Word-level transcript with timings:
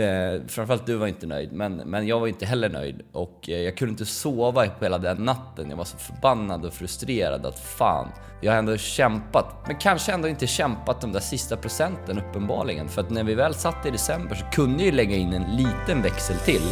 Eh, 0.00 0.40
framförallt 0.48 0.86
du 0.86 0.96
var 0.96 1.06
inte 1.06 1.26
nöjd, 1.26 1.52
men, 1.52 1.76
men 1.76 2.06
jag 2.06 2.20
var 2.20 2.26
inte 2.26 2.46
heller 2.46 2.68
nöjd. 2.68 3.02
Och 3.12 3.48
eh, 3.48 3.58
jag 3.58 3.76
kunde 3.76 3.90
inte 3.90 4.06
sova 4.06 4.66
på 4.66 4.84
hela 4.84 4.98
den 4.98 5.24
natten. 5.24 5.70
Jag 5.70 5.76
var 5.76 5.84
så 5.84 5.98
förbannad 5.98 6.64
och 6.64 6.72
frustrerad 6.72 7.46
att 7.46 7.58
fan, 7.58 8.08
jag 8.40 8.52
har 8.52 8.58
ändå 8.58 8.76
kämpat. 8.76 9.64
Men 9.66 9.76
kanske 9.76 10.12
ändå 10.12 10.28
inte 10.28 10.46
kämpat 10.46 11.00
de 11.00 11.12
där 11.12 11.20
sista 11.20 11.56
procenten 11.56 12.18
uppenbarligen. 12.18 12.88
För 12.88 13.00
att 13.00 13.10
när 13.10 13.24
vi 13.24 13.34
väl 13.34 13.54
satt 13.54 13.86
i 13.86 13.90
december 13.90 14.34
så 14.34 14.44
kunde 14.44 14.78
jag 14.78 14.86
ju 14.86 14.92
lägga 14.92 15.16
in 15.16 15.32
en 15.32 15.56
liten 15.56 16.02
växel 16.02 16.36
till. 16.36 16.62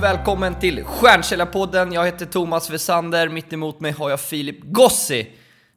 Varmt 0.00 0.18
välkommen 0.18 0.54
till 0.54 0.84
Stjärnkällarpodden. 0.84 1.92
Jag 1.92 2.04
heter 2.04 2.26
Thomas 2.26 2.70
Wesander, 2.70 3.28
mitt 3.28 3.52
emot 3.52 3.80
mig 3.80 3.92
har 3.92 4.10
jag 4.10 4.20
Filip 4.20 4.60
Gossi. 4.62 5.30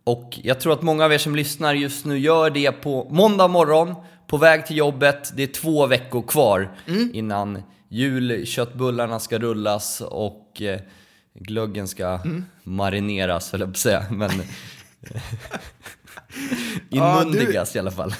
Och 0.03 0.39
jag 0.43 0.59
tror 0.59 0.73
att 0.73 0.81
många 0.81 1.05
av 1.05 1.13
er 1.13 1.17
som 1.17 1.35
lyssnar 1.35 1.73
just 1.73 2.05
nu 2.05 2.17
gör 2.17 2.49
det 2.49 2.71
på 2.71 3.09
måndag 3.11 3.47
morgon, 3.47 3.95
på 4.27 4.37
väg 4.37 4.65
till 4.65 4.77
jobbet. 4.77 5.31
Det 5.35 5.43
är 5.43 5.47
två 5.47 5.87
veckor 5.87 6.21
kvar 6.21 6.77
innan 7.13 7.63
julköttbullarna 7.89 9.19
ska 9.19 9.39
rullas 9.39 10.01
och 10.01 10.61
eh, 10.61 10.79
glöggen 11.33 11.87
ska 11.87 12.19
marineras, 12.63 13.51
höll 13.51 13.61
jag 13.61 13.69
på 13.69 13.71
att 13.71 13.77
säga. 13.77 14.05
Men 14.11 14.31
inmundigas 16.89 17.75
i 17.75 17.79
alla 17.79 17.91
fall. 17.91 18.13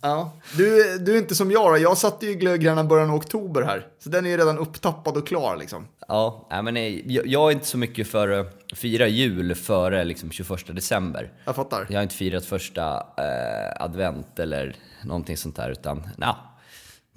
Ja. 0.00 0.32
Du, 0.56 0.98
du 0.98 1.14
är 1.14 1.18
inte 1.18 1.34
som 1.34 1.50
jag 1.50 1.72
då. 1.72 1.78
Jag 1.78 1.98
satte 1.98 2.26
ju 2.26 2.34
glöggarna 2.34 2.80
i 2.80 2.84
början 2.84 3.10
av 3.10 3.16
oktober 3.16 3.62
här. 3.62 3.86
Så 3.98 4.08
den 4.08 4.26
är 4.26 4.30
ju 4.30 4.36
redan 4.36 4.58
upptappad 4.58 5.16
och 5.16 5.26
klar 5.26 5.56
liksom. 5.56 5.88
Ja, 6.08 6.46
nej, 6.50 6.62
men 6.62 6.74
nej, 6.74 7.14
jag, 7.14 7.26
jag 7.26 7.48
är 7.48 7.52
inte 7.52 7.66
så 7.66 7.78
mycket 7.78 8.08
för 8.08 8.28
att 8.28 8.78
fira 8.78 9.08
jul 9.08 9.54
före 9.54 10.04
liksom 10.04 10.30
21 10.30 10.50
december. 10.66 11.32
Jag 11.44 11.56
fattar. 11.56 11.86
Jag 11.88 11.98
har 11.98 12.02
inte 12.02 12.14
firat 12.14 12.44
första 12.44 12.96
eh, 12.96 13.82
advent 13.84 14.38
eller 14.38 14.76
någonting 15.04 15.36
sånt 15.36 15.56
där, 15.56 15.70
utan 15.70 16.08
na, 16.16 16.36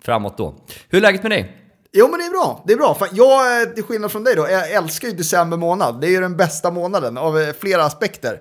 framåt 0.02 0.38
då. 0.38 0.56
Hur 0.90 0.98
är 0.98 1.02
läget 1.02 1.23
med 1.23 1.32
dig? 1.32 1.58
Jo 1.94 2.08
men 2.08 2.20
det 2.20 2.26
är 2.26 2.30
bra, 2.30 2.64
det 2.68 2.73
är 2.73 2.78
bra. 2.78 2.98
Jag, 3.12 3.62
eh, 3.62 3.68
till 3.68 3.84
skillnad 3.84 4.12
från 4.12 4.23
dig 4.23 4.36
då, 4.36 4.48
jag 4.50 4.72
älskar 4.72 5.08
ju 5.08 5.14
december 5.14 5.58
månad. 5.58 6.02
Det 6.02 6.08
är 6.08 6.12
ju 6.12 6.22
den 6.22 6.38
bästa 6.38 6.72
månaden 6.72 7.18
av 7.18 7.40
eh, 7.40 7.54
flera 7.54 7.84
aspekter. 7.84 8.40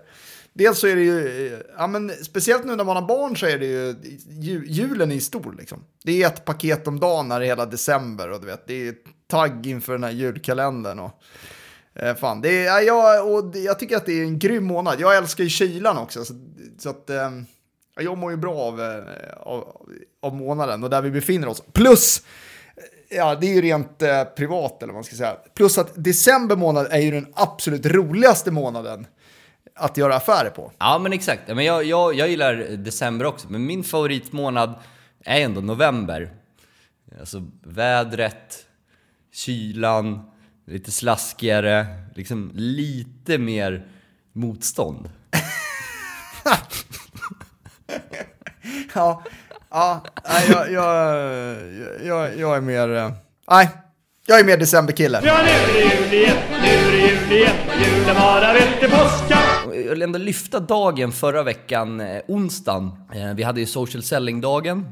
Dels 0.60 0.78
så 0.78 0.86
är 0.86 0.96
det 0.96 1.02
ju, 1.02 1.46
eh, 1.46 1.60
ja 1.76 1.86
men 1.86 2.10
speciellt 2.10 2.64
nu 2.64 2.76
när 2.76 2.84
man 2.84 2.96
har 2.96 3.06
barn 3.06 3.36
så 3.36 3.46
är 3.46 3.58
det 3.58 3.66
ju, 3.66 3.96
julen 4.66 5.10
är 5.10 5.14
ju 5.14 5.20
stor 5.20 5.54
liksom. 5.58 5.84
Det 6.04 6.22
är 6.22 6.26
ett 6.26 6.44
paket 6.44 6.88
om 6.88 7.00
dagen 7.00 7.30
här 7.30 7.40
hela 7.40 7.66
december 7.66 8.30
och 8.30 8.40
du 8.40 8.46
vet, 8.46 8.66
det 8.66 8.88
är 8.88 8.94
tagg 9.30 9.66
inför 9.66 9.92
den 9.92 10.04
här 10.04 10.10
julkalendern 10.10 10.98
och 10.98 11.22
eh, 11.94 12.14
fan, 12.14 12.40
det 12.40 12.66
är, 12.66 12.66
ja, 12.66 12.80
jag, 12.80 13.32
och 13.32 13.44
det, 13.44 13.58
jag 13.58 13.78
tycker 13.78 13.96
att 13.96 14.06
det 14.06 14.12
är 14.12 14.24
en 14.24 14.38
grym 14.38 14.64
månad. 14.64 15.00
Jag 15.00 15.16
älskar 15.16 15.44
ju 15.44 15.50
kylan 15.50 15.98
också, 15.98 16.24
så, 16.24 16.34
så 16.78 16.90
att 16.90 17.10
eh, 17.10 17.30
jag 18.00 18.18
mår 18.18 18.30
ju 18.30 18.36
bra 18.36 18.54
av, 18.54 18.80
eh, 18.80 19.02
av, 19.40 19.76
av 20.22 20.34
månaden 20.34 20.84
och 20.84 20.90
där 20.90 21.02
vi 21.02 21.10
befinner 21.10 21.48
oss. 21.48 21.62
Plus, 21.72 22.22
eh, 22.76 23.16
Ja, 23.16 23.34
det 23.34 23.46
är 23.46 23.54
ju 23.54 23.60
rent 23.60 24.02
eh, 24.02 24.24
privat 24.24 24.82
eller 24.82 24.92
vad 24.92 24.98
man 24.98 25.04
ska 25.04 25.16
säga. 25.16 25.36
Plus 25.54 25.78
att 25.78 25.92
december 25.94 26.56
månad 26.56 26.86
är 26.90 27.00
ju 27.00 27.10
den 27.10 27.26
absolut 27.34 27.86
roligaste 27.86 28.50
månaden 28.50 29.06
att 29.80 29.96
göra 29.96 30.16
affärer 30.16 30.50
på. 30.50 30.72
Ja, 30.78 30.98
men 30.98 31.12
exakt. 31.12 31.42
Men 31.48 31.64
jag, 31.64 31.84
jag, 31.84 32.14
jag 32.14 32.28
gillar 32.28 32.54
december 32.76 33.24
också, 33.26 33.46
men 33.50 33.66
min 33.66 33.84
favoritmånad 33.84 34.74
är 35.24 35.40
ändå 35.40 35.60
november. 35.60 36.30
Alltså 37.20 37.42
vädret, 37.62 38.66
kylan, 39.32 40.30
lite 40.66 40.90
slaskigare, 40.90 41.86
liksom 42.14 42.50
lite 42.54 43.38
mer 43.38 43.86
motstånd. 44.32 45.10
Ja, 48.94 49.22
ja 49.70 50.04
nej, 50.28 50.50
jag, 50.50 50.72
jag, 50.72 50.86
jag, 52.04 52.38
jag 52.38 52.56
är 52.56 52.60
mer... 52.60 52.96
eh, 52.96 53.12
Nej, 53.50 53.68
jag 54.26 54.40
är 54.40 54.44
mer 54.44 54.56
decemberkille. 54.56 55.20
Ja, 55.24 55.38
nu 55.44 55.50
är 55.50 55.66
det 55.74 55.94
jul 55.94 56.12
igen, 56.12 56.36
nu 56.62 56.68
är 56.68 56.90
det 56.92 56.98
jul 56.98 57.32
igen 57.32 57.56
julen 57.84 58.16
varar 58.16 58.54
till 58.80 58.90
påska. 58.90 59.29
Jag 59.74 59.90
vill 59.90 60.02
ändå 60.02 60.18
lyfta 60.18 60.60
dagen 60.60 61.12
förra 61.12 61.42
veckan, 61.42 62.00
eh, 62.00 62.22
onsdagen. 62.28 62.90
Eh, 63.14 63.34
vi 63.34 63.42
hade 63.42 63.60
ju 63.60 63.66
social 63.66 64.02
selling-dagen. 64.02 64.86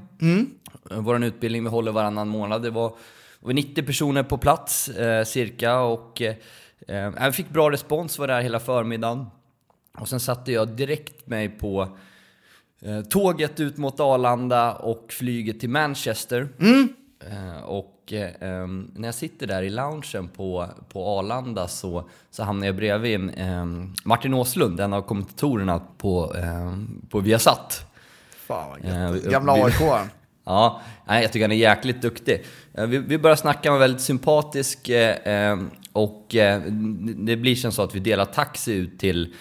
Eh, 0.91 1.01
Vår 1.01 1.25
utbildning 1.25 1.65
vi 1.65 1.71
håller 1.71 1.93
varannan 1.93 2.29
månad. 2.29 2.63
Det 2.63 2.71
var, 2.71 2.93
var 3.41 3.53
90 3.53 3.83
personer 3.83 4.23
på 4.23 4.39
plats 4.39 4.89
eh, 4.89 5.25
cirka 5.25 5.81
och 5.81 6.23
eh, 6.23 6.35
eh, 6.89 6.97
jag 6.97 7.35
fick 7.35 7.49
bra 7.51 7.71
respons, 7.71 8.19
var 8.19 8.27
där 8.29 8.41
hela 8.41 8.61
förmiddagen. 8.61 9.27
Och 9.99 10.09
sen 10.09 10.21
satte 10.21 10.53
jag 10.53 10.69
direkt 10.69 11.27
mig 11.27 11.49
på 11.49 11.97
eh, 12.83 13.01
tåget 13.01 13.61
ut 13.61 13.77
mot 13.77 14.01
Arlanda 14.01 14.73
och 14.75 15.07
flyget 15.13 15.61
till 15.61 15.71
Manchester. 15.71 16.49
Eh, 17.21 17.63
och 17.65 18.13
eh, 18.13 18.31
ehm, 18.49 18.91
när 18.95 19.09
jag 19.09 19.15
sitter 19.15 19.47
där 19.47 19.63
i 19.63 19.71
loungen 19.71 20.29
på, 20.37 20.67
på 20.93 21.19
Arlanda 21.19 21.69
så, 21.69 22.09
så 22.31 22.43
hamnar 22.45 22.67
jag 22.67 22.77
bredvid 22.77 23.31
ehm, 23.37 23.95
Martin 24.05 24.35
Åslund, 24.35 24.81
en 24.81 24.93
av 24.93 25.03
kommentatorerna 25.03 25.81
på, 25.99 26.35
ehm, 26.35 27.03
på 27.11 27.21
Viasat. 27.21 27.85
Fan 28.47 28.71
vad 28.71 28.85
Eh, 28.93 29.01
gött. 29.15 29.25
vi- 29.27 29.31
Gamla 29.31 29.53
aik 29.53 29.75
Ja, 30.45 30.81
jag 31.07 31.33
tycker 31.33 31.45
han 31.45 31.53
är 31.53 31.57
jäkligt 31.57 32.03
duktig. 32.03 32.45
Eh, 32.75 32.87
Vi, 32.87 32.99
vi 32.99 33.19
börjar 33.19 33.37
snacka, 33.37 33.71
var 33.71 33.79
väldigt 33.79 34.01
sympatisk 34.03 34.89
eh, 34.89 35.51
eh, 35.51 35.59
och 35.93 36.35
eh, 36.35 36.63
det 37.17 37.37
blir 37.37 37.55
som 37.57 37.73
så 37.73 37.83
att 37.83 37.95
vi 37.95 38.01
delar 38.01 38.25
taxi 38.25 38.73
ut 38.73 38.99
till, 38.99 39.35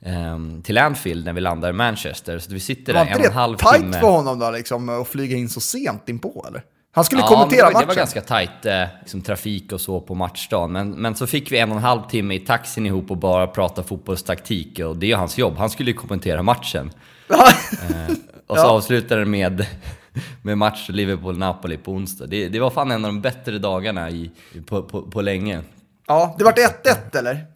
eh, 0.00 0.38
till 0.62 0.78
Anfield 0.78 1.24
när 1.24 1.32
vi 1.32 1.40
landar 1.40 1.70
i 1.70 1.72
Manchester. 1.72 2.38
Så 2.38 2.52
vi 2.52 2.60
sitter 2.60 2.92
Var 2.94 3.04
där 3.04 3.06
inte 3.06 3.12
en 3.14 3.18
och 3.20 3.24
en 3.26 3.30
det 3.32 3.34
halv 3.40 3.56
tajt 3.56 3.80
timme. 3.82 4.00
för 4.00 4.06
honom 4.10 4.38
då 4.38 4.50
liksom 4.50 4.88
att 4.88 5.08
flyga 5.08 5.36
in 5.36 5.48
så 5.48 5.60
sent 5.60 6.08
inpå 6.08 6.44
eller? 6.48 6.62
Han 6.92 7.04
skulle 7.04 7.20
Ja, 7.22 7.26
kommentera 7.28 7.64
men 7.64 7.68
det 7.68 7.74
var, 7.74 7.80
matchen. 7.80 7.88
det 7.88 7.94
var 7.94 7.94
ganska 7.94 8.20
tajt 8.20 8.66
eh, 8.66 8.84
liksom, 9.00 9.22
trafik 9.22 9.72
och 9.72 9.80
så 9.80 10.00
på 10.00 10.14
matchdagen. 10.14 10.72
Men, 10.72 10.90
men 10.90 11.14
så 11.14 11.26
fick 11.26 11.52
vi 11.52 11.58
en 11.58 11.70
och 11.70 11.76
en 11.76 11.82
halv 11.82 12.02
timme 12.08 12.34
i 12.34 12.40
taxin 12.40 12.86
ihop 12.86 13.10
och 13.10 13.16
bara 13.16 13.46
prata 13.46 13.82
fotbollstaktik. 13.82 14.78
Och 14.80 14.96
det 14.96 15.12
är 15.12 15.16
hans 15.16 15.38
jobb. 15.38 15.56
Han 15.56 15.70
skulle 15.70 15.90
ju 15.90 15.96
kommentera 15.96 16.42
matchen. 16.42 16.90
Eh, 17.30 18.14
och 18.46 18.56
så 18.58 18.62
Ja. 18.64 18.70
avslutade 18.70 19.20
det 19.20 19.26
med, 19.26 19.66
med 20.42 20.58
match 20.58 20.88
Liverpool-Napoli 20.90 21.76
på 21.76 21.92
onsdag. 21.92 22.26
Det, 22.26 22.48
det 22.48 22.60
var 22.60 22.70
fan 22.70 22.90
en 22.90 23.04
av 23.04 23.08
de 23.12 23.20
bättre 23.20 23.58
dagarna 23.58 24.10
i, 24.10 24.30
på, 24.66 24.82
på, 24.82 25.02
på 25.02 25.20
länge. 25.22 25.62
Ja, 26.06 26.34
det 26.38 26.44
vart 26.44 26.58
1-1 26.58 27.18
eller? 27.18 27.46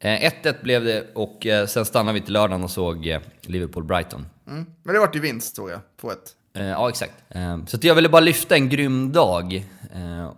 Eh, 0.00 0.30
1-1 0.42 0.62
blev 0.62 0.84
det 0.84 1.06
och 1.14 1.46
eh, 1.46 1.66
sen 1.66 1.84
stannade 1.84 2.18
vi 2.18 2.24
till 2.24 2.32
lördagen 2.32 2.64
och 2.64 2.70
såg 2.70 3.06
eh, 3.06 3.20
Liverpool-Brighton. 3.42 4.24
Mm. 4.48 4.66
Men 4.82 4.94
det 4.94 5.00
vart 5.00 5.16
ju 5.16 5.20
vinst 5.20 5.56
såg 5.56 5.70
jag, 5.70 5.80
2-1. 6.02 6.14
Eh, 6.54 6.66
ja, 6.66 6.88
exakt. 6.88 7.14
Eh, 7.28 7.64
så 7.66 7.76
att 7.76 7.84
jag 7.84 7.94
ville 7.94 8.08
bara 8.08 8.20
lyfta 8.20 8.54
en 8.54 8.68
grym 8.68 9.12
dag. 9.12 9.54
Eh, 9.94 10.32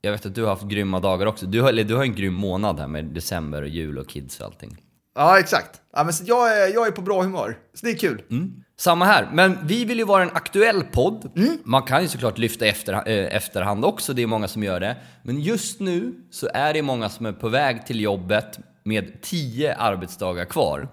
jag 0.00 0.12
vet 0.12 0.26
att 0.26 0.34
du 0.34 0.42
har 0.42 0.48
haft 0.48 0.62
grymma 0.64 1.00
dagar 1.00 1.26
också. 1.26 1.46
Du 1.46 1.60
har, 1.60 1.68
eller 1.68 1.84
du 1.84 1.94
har 1.94 2.02
en 2.02 2.14
grym 2.14 2.34
månad 2.34 2.80
här 2.80 2.88
med 2.88 3.04
december 3.04 3.62
och 3.62 3.68
jul 3.68 3.98
och 3.98 4.08
kids 4.08 4.40
och 4.40 4.46
allting. 4.46 4.76
Ja, 5.14 5.38
exakt. 5.38 5.80
Ja, 5.92 6.04
men 6.04 6.12
så 6.12 6.24
jag, 6.26 6.58
är, 6.58 6.74
jag 6.74 6.86
är 6.86 6.90
på 6.90 7.02
bra 7.02 7.22
humör, 7.22 7.58
så 7.74 7.86
det 7.86 7.92
är 7.92 7.96
kul. 7.96 8.22
Samma 8.78 9.04
här, 9.04 9.28
men 9.32 9.58
vi 9.62 9.84
vill 9.84 9.98
ju 9.98 10.04
vara 10.04 10.22
en 10.22 10.30
aktuell 10.30 10.82
podd. 10.82 11.30
Man 11.64 11.82
kan 11.82 12.02
ju 12.02 12.08
såklart 12.08 12.38
lyfta 12.38 12.66
efter, 12.66 12.92
eh, 12.92 13.36
efterhand 13.36 13.84
också, 13.84 14.12
det 14.12 14.22
är 14.22 14.26
många 14.26 14.48
som 14.48 14.62
gör 14.62 14.80
det. 14.80 14.96
Men 15.22 15.40
just 15.40 15.80
nu 15.80 16.14
så 16.30 16.48
är 16.54 16.74
det 16.74 16.82
många 16.82 17.08
som 17.08 17.26
är 17.26 17.32
på 17.32 17.48
väg 17.48 17.86
till 17.86 18.00
jobbet 18.00 18.58
med 18.84 19.22
10 19.22 19.74
arbetsdagar 19.74 20.44
kvar. 20.44 20.88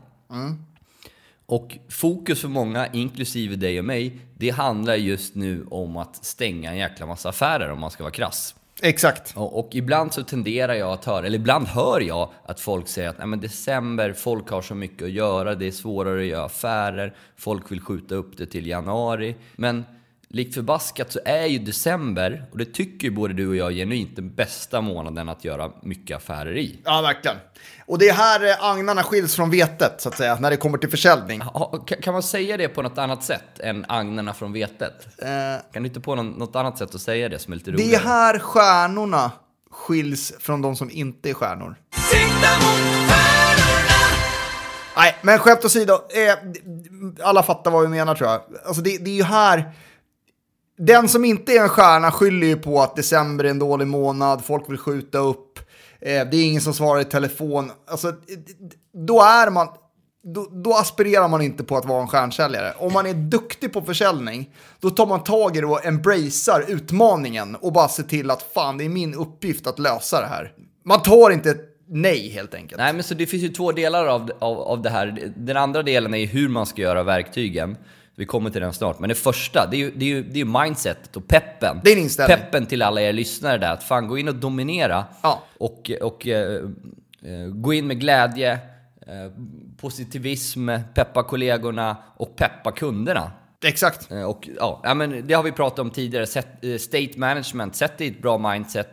Och 1.52 1.78
fokus 1.90 2.42
för 2.42 2.48
många, 2.48 2.88
inklusive 2.88 3.56
dig 3.56 3.80
och 3.80 3.86
mig, 3.86 4.20
det 4.38 4.50
handlar 4.50 4.96
just 4.96 5.36
nu 5.36 5.66
om 5.70 5.98
att 5.98 6.26
stänga 6.26 6.72
en 6.72 6.78
jäkla 6.78 7.06
massa 7.06 7.30
affärer 7.30 7.72
om 7.72 7.80
man 7.80 7.92
ska 7.92 8.04
vara 8.04 8.12
krass. 8.12 8.56
Exakt. 8.82 9.34
Och, 9.36 9.60
och 9.60 9.76
ibland 9.76 10.14
så 10.14 10.24
tenderar 10.24 10.74
jag 10.74 10.92
att 10.92 11.06
höra, 11.06 11.26
eller 11.26 11.38
ibland 11.38 11.68
hör 11.68 12.02
jag 12.02 12.30
att 12.46 12.60
folk 12.60 12.88
säger 12.88 13.10
att 13.10 13.18
Nej, 13.18 13.28
men 13.28 13.40
december, 13.40 14.14
folk 14.14 14.50
har 14.50 14.62
så 14.62 14.76
mycket 14.76 15.04
att 15.04 15.12
göra, 15.12 15.56
det 15.56 15.68
är 15.68 15.72
svårare 15.72 16.22
att 16.22 16.28
göra 16.28 16.46
affärer, 16.46 17.16
folk 17.38 17.72
vill 17.72 17.82
skjuta 17.82 18.16
upp 18.16 18.38
det 18.38 18.46
till 18.46 18.68
januari. 18.68 19.36
Men 19.56 19.86
likt 20.34 20.54
förbaskat 20.54 21.12
så 21.12 21.20
är 21.26 21.46
ju 21.46 21.60
december, 21.60 22.46
och 22.52 22.58
det 22.58 22.66
tycker 22.66 23.08
ju 23.08 23.12
både 23.16 23.34
du 23.34 23.48
och 23.50 23.56
jag 23.56 23.74
genuint, 23.74 24.16
den 24.16 24.34
bästa 24.36 24.82
månaden 24.82 25.30
att 25.30 25.46
göra 25.46 25.72
mycket 25.84 26.18
affärer 26.18 26.58
i. 26.58 26.80
Ja, 26.86 27.02
verkligen. 27.02 27.38
Och 27.86 28.00
det 28.00 28.10
är 28.10 28.14
här 28.14 28.48
eh, 28.50 28.64
agnarna 28.66 29.04
skiljs 29.04 29.36
från 29.36 29.50
vetet, 29.50 30.02
så 30.02 30.10
att 30.10 30.18
säga, 30.18 30.36
när 30.40 30.50
det 30.50 30.58
kommer 30.58 30.78
till 30.78 30.90
försäljning. 30.90 31.42
Kan 32.02 32.14
man 32.14 32.24
säga 32.24 32.58
det 32.58 32.68
på 32.68 32.82
något 32.82 32.98
annat 32.98 33.24
sätt 33.24 33.60
än 33.60 33.86
agnarna 33.88 34.34
från 34.34 34.54
vetet? 34.54 35.08
Eh, 35.22 35.28
Kan 35.74 35.84
du 35.84 35.88
inte 35.88 36.00
på 36.00 36.16
någon, 36.16 36.28
något 36.30 36.56
annat 36.56 36.78
sätt 36.78 36.96
att 36.96 37.02
säga 37.02 37.30
det 37.30 37.40
som 37.40 37.54
är 37.54 37.58
lite 37.58 37.72
det 37.72 37.78
roligare? 37.78 38.02
är 38.02 38.06
här 38.06 38.40
stjärnorna 38.40 39.32
skiljs 39.72 40.34
från 40.40 40.62
de 40.62 40.76
som 40.76 40.90
inte 40.92 41.30
är 41.30 41.34
stjärnor. 41.34 41.76
Sikta 42.12 42.26
mot 42.56 43.10
stjärnorna 43.10 43.92
Nej, 44.98 45.16
men 45.22 45.40
skämt 45.40 45.66
åsido. 45.66 45.94
Eh, 45.94 46.36
alla 47.28 47.44
fattar 47.44 47.72
vad 47.72 47.82
vi 47.82 47.88
menar 47.88 48.16
tror 48.16 48.30
jag. 48.30 48.42
Alltså 48.66 48.82
det, 48.82 48.98
det 48.98 49.10
är 49.12 49.16
ju 49.16 49.24
här... 49.24 49.72
Den 50.86 51.10
som 51.10 51.26
inte 51.26 51.54
är 51.54 51.62
en 51.62 51.70
stjärna 51.70 52.12
skyller 52.12 52.48
ju 52.48 52.56
på 52.56 52.82
att 52.82 52.96
december 52.96 53.44
är 53.44 53.50
en 53.50 53.60
dålig 53.60 53.88
månad, 53.88 54.46
folk 54.46 54.70
vill 54.70 54.78
skjuta 54.78 55.18
upp, 55.18 55.60
eh, 56.00 56.06
det 56.06 56.38
är 56.38 56.46
ingen 56.46 56.62
som 56.62 56.74
svarar 56.74 57.02
i 57.02 57.06
telefon. 57.06 57.72
Alltså, 57.88 58.14
då 59.08 59.22
är 59.22 59.50
man... 59.50 59.68
Då, 60.24 60.48
då 60.52 60.74
aspirerar 60.74 61.28
man 61.28 61.42
inte 61.42 61.64
på 61.64 61.78
att 61.78 61.86
vara 61.86 62.02
en 62.02 62.08
stjärnsäljare. 62.08 62.74
Om 62.78 62.94
man 62.94 63.06
är 63.06 63.14
duktig 63.14 63.74
på 63.74 63.82
försäljning, 63.82 64.50
då 64.80 64.90
tar 64.90 65.06
man 65.06 65.24
tag 65.24 65.58
i 65.58 65.60
det 65.60 65.66
och 65.66 65.86
embracear 65.86 66.66
utmaningen 66.68 67.56
och 67.56 67.74
bara 67.74 67.88
ser 67.88 68.04
till 68.04 68.32
att 68.32 68.42
fan, 68.54 68.78
det 68.78 68.86
är 68.86 68.90
min 68.90 69.14
uppgift 69.14 69.68
att 69.68 69.80
lösa 69.80 70.22
det 70.22 70.28
här. 70.28 70.54
Man 70.86 71.02
tar 71.02 71.32
inte 71.32 71.50
ett 71.50 71.72
nej 71.88 72.30
helt 72.30 72.54
enkelt. 72.54 72.78
Nej, 72.78 72.94
men 72.94 73.04
så 73.04 73.14
det 73.14 73.26
finns 73.26 73.44
ju 73.44 73.50
två 73.50 73.72
delar 73.72 74.06
av, 74.06 74.32
av, 74.40 74.60
av 74.60 74.82
det 74.82 74.90
här. 74.90 75.34
Den 75.38 75.58
andra 75.58 75.84
delen 75.84 76.14
är 76.14 76.18
ju 76.18 76.26
hur 76.26 76.50
man 76.50 76.66
ska 76.66 76.82
göra 76.82 77.04
verktygen. 77.04 77.78
Vi 78.22 78.26
kommer 78.26 78.50
till 78.50 78.62
den 78.62 78.74
snart. 78.74 79.00
Men 79.00 79.10
det 79.10 79.16
första, 79.16 79.68
det 79.72 79.76
är 79.76 79.80
ju, 79.80 79.92
det 79.96 80.06
är 80.06 80.10
ju, 80.10 80.24
det 80.24 80.34
är 80.34 80.46
ju 80.46 80.60
mindsetet 80.64 81.18
och 81.18 81.28
peppen. 81.28 81.82
Det 81.84 81.92
är 81.92 81.96
en 81.96 82.02
inställning. 82.04 82.38
Peppen 82.38 82.66
till 82.66 82.82
alla 82.82 83.02
er 83.02 83.14
lyssnare 83.14 83.58
där. 83.58 83.74
Att 83.74 83.84
fan 83.84 84.08
gå 84.08 84.18
in 84.18 84.28
och 84.28 84.36
dominera. 84.36 85.06
Ja. 85.24 85.44
Och, 85.58 85.92
och 86.02 86.28
eh, 86.28 86.56
eh, 87.26 87.48
gå 87.52 87.74
in 87.74 87.88
med 87.88 88.00
glädje, 88.00 88.52
eh, 89.08 89.32
positivism, 89.78 90.70
peppa 90.94 91.24
kollegorna 91.24 91.96
och 92.18 92.36
peppa 92.36 92.72
kunderna. 92.72 93.32
Exakt. 93.66 94.12
Eh, 94.12 94.24
Och 94.24 94.50
ja, 94.58 94.94
men 94.96 95.28
det 95.28 95.34
har 95.34 95.44
vi 95.44 95.52
pratat 95.52 95.80
om 95.80 95.90
tidigare. 95.90 96.28
Set, 96.28 96.64
eh, 96.66 96.78
state 96.78 97.12
management, 97.16 97.76
sätt 97.76 97.98
dig 97.98 98.08
i 98.08 98.10
ett 98.10 98.22
bra 98.22 98.38
mindset. 98.38 98.90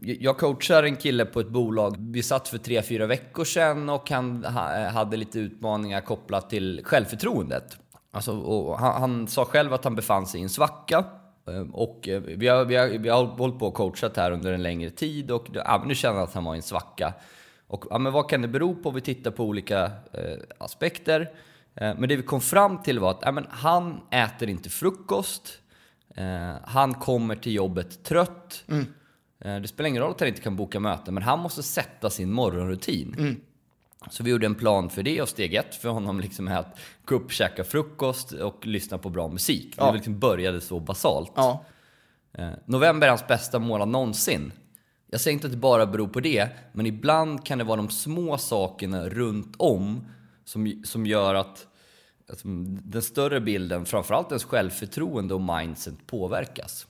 Jag 0.00 0.38
coachar 0.38 0.82
en 0.82 0.96
kille 0.96 1.24
på 1.24 1.40
ett 1.40 1.48
bolag. 1.48 1.96
Vi 1.98 2.22
satt 2.22 2.48
för 2.48 2.58
tre 2.58 2.82
fyra 2.82 3.06
veckor 3.06 3.44
sedan 3.44 3.88
och 3.88 4.10
han 4.10 4.44
ha- 4.44 4.88
hade 4.88 5.16
lite 5.16 5.38
utmaningar 5.38 6.00
kopplat 6.00 6.50
till 6.50 6.80
självförtroendet. 6.84 7.76
Alltså, 8.16 8.74
han, 8.74 9.00
han 9.00 9.28
sa 9.28 9.44
själv 9.44 9.72
att 9.72 9.84
han 9.84 9.94
befann 9.94 10.26
sig 10.26 10.40
i 10.40 10.42
en 10.42 10.48
svacka. 10.48 11.04
Eh, 11.48 11.60
Och 11.72 12.08
eh, 12.08 12.20
vi 12.20 12.48
har, 12.48 12.64
vi, 12.64 12.76
har, 12.76 12.86
vi 12.88 13.08
har 13.08 13.24
hållit 13.24 13.58
på 13.58 13.66
och 13.66 13.74
coachat 13.74 14.16
här 14.16 14.30
under 14.30 14.52
en 14.52 14.62
längre 14.62 14.90
tid 14.90 15.30
och 15.30 15.46
ja, 15.52 15.82
nu 15.86 15.94
känner 15.94 16.14
han 16.14 16.24
att 16.24 16.34
han 16.34 16.44
var 16.44 16.54
i 16.54 16.56
en 16.56 16.62
svacka. 16.62 17.14
Och 17.68 17.84
ja, 17.90 17.98
men 17.98 18.12
vad 18.12 18.28
kan 18.30 18.42
det 18.42 18.48
bero 18.48 18.74
på? 18.82 18.90
Vi 18.90 19.00
tittar 19.00 19.30
på 19.30 19.44
olika 19.44 19.84
eh, 20.12 20.38
aspekter. 20.58 21.20
Eh, 21.74 21.94
men 21.98 22.08
det 22.08 22.16
vi 22.16 22.22
kom 22.22 22.40
fram 22.40 22.82
till 22.82 22.98
var 22.98 23.10
att 23.10 23.20
ja, 23.22 23.32
men 23.32 23.46
han 23.50 24.00
äter 24.10 24.48
inte 24.48 24.70
frukost. 24.70 25.58
Eh, 26.16 26.54
han 26.64 26.94
kommer 26.94 27.34
till 27.36 27.54
jobbet 27.54 28.04
trött. 28.04 28.64
Eh, 29.40 29.56
det 29.56 29.68
spelar 29.68 29.88
ingen 29.88 30.02
roll 30.02 30.10
att 30.10 30.20
han 30.20 30.28
inte 30.28 30.40
kan 30.40 30.56
boka 30.56 30.80
möten, 30.80 31.14
men 31.14 31.22
han 31.22 31.38
måste 31.38 31.62
sätta 31.62 32.10
sin 32.10 32.32
morgonrutin. 32.32 33.40
Så 34.10 34.22
vi 34.22 34.30
gjorde 34.30 34.46
en 34.46 34.54
plan 34.54 34.90
för 34.90 35.02
det 35.02 35.22
och 35.22 35.28
steg 35.28 35.54
ett 35.54 35.74
för 35.74 35.88
honom 35.88 36.20
liksom 36.20 36.48
är 36.48 36.58
att 36.58 36.78
gå 37.04 37.14
upp, 37.14 37.32
käka 37.32 37.64
frukost 37.64 38.32
och 38.32 38.66
lyssna 38.66 38.98
på 38.98 39.10
bra 39.10 39.28
musik. 39.28 39.74
Ja. 39.76 39.86
Det 39.86 39.92
liksom 39.92 40.18
började 40.18 40.60
så 40.60 40.80
basalt. 40.80 41.32
Ja. 41.34 41.64
Eh, 42.32 42.50
november 42.64 43.06
är 43.06 43.10
hans 43.10 43.26
bästa 43.26 43.58
månad 43.58 43.88
någonsin. 43.88 44.52
Jag 45.10 45.20
säger 45.20 45.32
inte 45.32 45.46
att 45.46 45.52
det 45.52 45.58
bara 45.58 45.86
beror 45.86 46.08
på 46.08 46.20
det, 46.20 46.48
men 46.72 46.86
ibland 46.86 47.46
kan 47.46 47.58
det 47.58 47.64
vara 47.64 47.76
de 47.76 47.88
små 47.88 48.38
sakerna 48.38 49.08
runt 49.08 49.54
om 49.58 50.04
som, 50.44 50.82
som 50.84 51.06
gör 51.06 51.34
att, 51.34 51.66
att 52.28 52.40
den 52.82 53.02
större 53.02 53.40
bilden, 53.40 53.84
framförallt 53.84 54.30
ens 54.30 54.44
självförtroende 54.44 55.34
och 55.34 55.40
mindset 55.40 56.06
påverkas. 56.06 56.86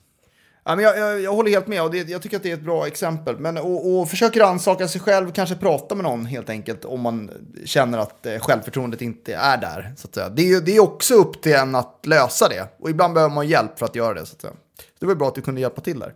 Ja, 0.67 0.75
men 0.75 0.85
jag, 0.85 0.97
jag, 0.97 1.21
jag 1.21 1.33
håller 1.33 1.51
helt 1.51 1.67
med 1.67 1.83
och 1.83 1.91
det, 1.91 2.09
jag 2.09 2.21
tycker 2.21 2.37
att 2.37 2.43
det 2.43 2.49
är 2.49 2.53
ett 2.53 2.61
bra 2.61 2.87
exempel. 2.87 3.39
Men, 3.39 3.57
och, 3.57 3.99
och 3.99 4.09
försöker 4.09 4.41
ansaka 4.41 4.87
sig 4.87 5.01
själv, 5.01 5.31
kanske 5.31 5.55
prata 5.55 5.95
med 5.95 6.03
någon 6.03 6.25
helt 6.25 6.49
enkelt 6.49 6.85
om 6.85 7.01
man 7.01 7.31
känner 7.65 7.97
att 7.97 8.25
eh, 8.25 8.39
självförtroendet 8.39 9.01
inte 9.01 9.33
är 9.33 9.57
där. 9.57 9.93
Så 9.97 10.07
att 10.07 10.15
säga. 10.15 10.29
Det, 10.29 10.51
är, 10.51 10.61
det 10.61 10.75
är 10.75 10.79
också 10.79 11.13
upp 11.13 11.41
till 11.41 11.53
en 11.53 11.75
att 11.75 11.99
lösa 12.03 12.47
det 12.47 12.67
och 12.79 12.89
ibland 12.89 13.13
behöver 13.13 13.35
man 13.35 13.47
hjälp 13.47 13.79
för 13.79 13.85
att 13.85 13.95
göra 13.95 14.13
det. 14.13 14.25
Så 14.25 14.35
att 14.35 14.41
säga. 14.41 14.53
Det 14.99 15.05
var 15.05 15.15
bra 15.15 15.27
att 15.27 15.35
du 15.35 15.41
kunde 15.41 15.61
hjälpa 15.61 15.81
till 15.81 15.99
där. 15.99 16.13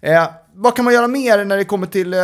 Eh, 0.00 0.28
vad 0.52 0.76
kan 0.76 0.84
man 0.84 0.94
göra 0.94 1.08
mer 1.08 1.44
när 1.44 1.56
det 1.56 1.64
kommer 1.64 1.86
till 1.86 2.14
eh, 2.14 2.20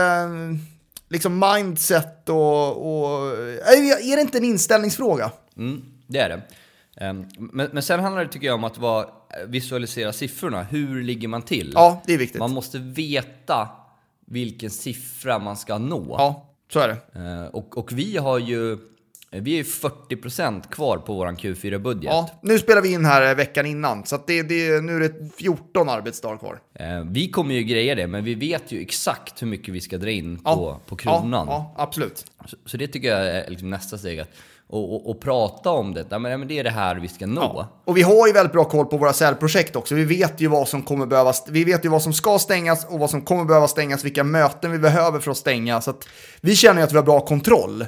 liksom 1.09 1.39
mindset 1.55 2.29
och... 2.29 2.69
och 2.71 3.27
eh, 3.27 4.11
är 4.11 4.17
det 4.17 4.23
inte 4.23 4.39
en 4.39 4.45
inställningsfråga? 4.45 5.31
Mm, 5.57 5.83
det 6.07 6.19
är 6.19 6.29
det. 6.29 6.41
Ehm, 6.97 7.25
Men, 7.39 7.69
men 7.73 7.83
sen 7.83 8.01
handlar 8.01 8.25
det 8.25 8.31
tycker 8.31 8.47
jag 8.47 8.55
om 8.55 8.65
att 8.65 8.79
vara, 8.79 9.07
visualisera 9.47 10.13
siffrorna. 10.13 10.63
Hur 10.63 11.03
ligger 11.03 11.29
man 11.29 11.43
till? 11.43 11.73
Ja, 11.75 12.03
det 12.07 12.15
är 12.15 12.19
viktigt. 12.19 12.39
Man 12.39 12.51
måste 12.53 12.79
veta 12.79 13.69
vilken 14.27 14.71
siffra 14.71 15.39
man 15.39 15.57
ska 15.57 15.79
nå. 15.79 16.15
Ja, 16.19 16.51
så 16.73 16.81
är 16.81 16.89
det. 16.89 17.21
Eh, 17.21 17.45
Och, 17.47 17.79
och 17.79 17.93
vi 17.93 18.17
har 18.17 18.39
ju 18.39 18.79
vi 19.37 19.53
är 19.53 19.57
ju 19.57 19.63
40% 19.63 20.69
kvar 20.71 20.99
på 20.99 21.15
våran 21.15 21.37
Q4-budget. 21.37 22.05
Ja, 22.05 22.31
nu 22.43 22.59
spelar 22.59 22.83
vi 22.83 22.93
in 22.93 23.05
här 23.05 23.29
eh, 23.31 23.35
veckan 23.37 23.67
innan, 23.67 24.07
så 24.07 24.19
det, 24.27 24.43
det, 24.43 24.81
nu 24.85 24.97
är 24.97 25.01
det 25.01 25.37
14 25.37 25.89
arbetsdagar 25.89 26.37
kvar. 26.39 26.61
Eh, 26.75 27.01
Vi 27.11 27.29
kommer 27.31 27.55
ju 27.55 27.63
greja 27.63 27.95
det, 27.95 28.07
men 28.07 28.25
vi 28.25 28.35
vet 28.35 28.73
ju 28.73 28.81
exakt 28.81 29.43
hur 29.43 29.47
mycket 29.47 29.75
vi 29.75 29.81
ska 29.81 29.99
dra 29.99 30.11
in 30.11 30.41
Ja. 30.45 30.55
på, 30.57 30.81
på 30.87 30.97
kronan. 30.97 31.47
Ja, 31.49 31.73
ja, 31.77 31.83
absolut. 31.83 32.25
Så, 32.47 32.57
så 32.65 32.77
det 32.77 32.87
tycker 32.87 33.09
jag 33.09 33.27
är 33.27 33.51
liksom 33.51 33.71
nästa 33.71 33.99
steg. 33.99 34.21
Att, 34.21 34.31
och, 34.75 34.95
och, 34.95 35.11
och 35.11 35.21
prata 35.21 35.71
om 35.71 35.95
det. 35.95 36.07
Ja, 36.09 36.19
men, 36.19 36.49
det 36.49 36.59
är 36.59 36.65
det 36.65 36.71
här 36.71 36.97
vi 36.97 37.09
ska 37.09 37.27
nå. 37.27 37.41
Ja. 37.41 37.69
Och 37.85 37.97
vi 37.97 38.03
har 38.03 38.27
ju 38.27 38.33
väldigt 38.33 38.53
bra 38.53 38.65
koll 38.65 38.87
på 38.87 38.97
våra 38.97 39.13
säljprojekt 39.13 39.77
också. 39.77 39.95
Vi 39.95 40.05
vet 40.05 40.41
ju 40.41 40.49
vad 40.49 40.69
som 40.69 40.83
kommer 40.83 41.07
behöva, 41.07 41.33
vi 41.49 41.65
vet 41.65 41.85
ju 41.85 41.89
vad 41.89 42.03
som 42.03 42.13
ska 42.13 42.39
stängas 42.39 42.87
och 42.89 42.99
vad 42.99 43.11
som 43.11 43.23
kommer 43.23 43.45
behöva 43.45 43.69
stängas, 43.69 44.05
vilka 44.05 44.25
möten 44.25 44.71
vi 44.73 44.79
behöver 44.79 45.21
för 45.21 45.31
att 45.31 45.37
stänga. 45.37 45.81
Så 45.81 45.91
att 45.91 46.09
vi 46.41 46.57
känner 46.57 46.81
ju 46.81 46.85
att 46.85 46.93
vi 46.93 46.97
har 46.97 47.05
bra 47.05 47.21
kontroll 47.21 47.87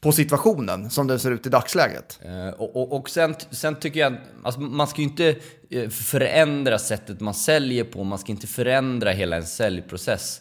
på 0.00 0.12
situationen 0.12 0.90
som 0.90 1.06
den 1.06 1.18
ser 1.18 1.30
ut 1.30 1.46
i 1.46 1.48
dagsläget. 1.48 2.20
Eh, 2.24 2.54
Och, 2.60 2.76
och, 2.76 2.92
och 2.92 3.10
sen, 3.10 3.34
sen 3.50 3.76
tycker 3.76 4.00
jag, 4.00 4.16
alltså 4.42 4.60
man 4.60 4.86
ska 4.86 5.00
ju 5.00 5.08
inte 5.08 5.36
eh, 5.70 5.88
förändra 5.88 6.78
sättet 6.78 7.20
man 7.20 7.34
säljer 7.34 7.84
på, 7.84 8.04
man 8.04 8.18
ska 8.18 8.32
inte 8.32 8.46
förändra 8.46 9.10
hela 9.10 9.36
en 9.36 9.46
säljprocess 9.46 10.40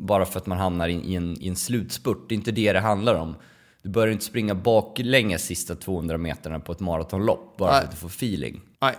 bara 0.00 0.26
för 0.26 0.38
att 0.38 0.46
man 0.46 0.58
hamnar 0.58 0.88
i, 0.88 0.92
i, 0.92 1.14
en, 1.14 1.42
i 1.42 1.48
en 1.48 1.56
slutspurt. 1.56 2.28
Det 2.28 2.34
är 2.34 2.36
inte 2.36 2.52
det 2.52 2.72
det 2.72 2.80
handlar 2.80 3.14
om. 3.14 3.34
Du 3.82 3.88
börjar 3.88 4.12
inte 4.12 4.24
springa 4.24 4.54
baklänges 4.54 5.42
sista 5.42 5.74
200 5.74 6.18
meterna 6.18 6.60
på 6.60 6.72
ett 6.72 6.80
maratonlopp 6.80 7.56
bara 7.56 7.70
Nej. 7.70 7.80
för 7.80 7.86
att 7.86 7.90
du 7.90 7.96
får 7.96 8.08
feeling. 8.08 8.60
Nej, 8.80 8.94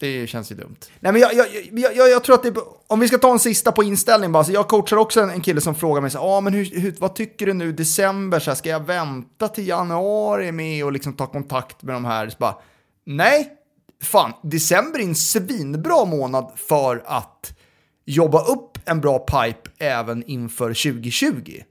det 0.00 0.26
känns 0.26 0.52
ju 0.52 0.56
dumt. 0.56 0.76
Nej, 1.00 1.12
men 1.12 1.20
jag, 1.20 1.34
jag, 1.34 1.46
jag, 1.72 1.96
jag, 1.96 2.10
jag 2.10 2.24
tror 2.24 2.34
att 2.34 2.42
det, 2.42 2.54
om 2.86 3.00
vi 3.00 3.08
ska 3.08 3.18
ta 3.18 3.32
en 3.32 3.38
sista 3.38 3.72
på 3.72 3.82
inställning 3.82 4.32
bara, 4.32 4.44
så 4.44 4.52
jag 4.52 4.68
coachar 4.68 4.96
också 4.96 5.20
en, 5.20 5.30
en 5.30 5.40
kille 5.40 5.60
som 5.60 5.74
frågar 5.74 6.00
mig 6.00 6.10
så 6.10 6.18
ah, 6.18 6.40
men 6.40 6.52
hur, 6.52 6.80
hur, 6.80 6.94
vad 6.98 7.14
tycker 7.14 7.46
du 7.46 7.52
nu 7.52 7.72
december, 7.72 8.38
så 8.38 8.50
här, 8.50 8.54
ska 8.56 8.68
jag 8.68 8.86
vänta 8.86 9.48
till 9.48 9.68
januari 9.68 10.52
med 10.52 10.84
och 10.84 10.92
liksom 10.92 11.12
ta 11.12 11.26
kontakt 11.26 11.82
med 11.82 11.94
de 11.94 12.04
här? 12.04 12.28
Så 12.28 12.36
bara, 12.38 12.56
nej, 13.06 13.52
fan, 14.02 14.32
december 14.42 14.98
är 14.98 15.04
en 15.04 15.14
svinbra 15.14 16.04
månad 16.04 16.52
för 16.56 17.02
att 17.06 17.58
jobba 18.04 18.44
upp 18.44 18.78
en 18.84 19.00
bra 19.00 19.18
pipe 19.18 19.70
även 19.78 20.22
inför 20.26 20.68
2020. 20.68 21.62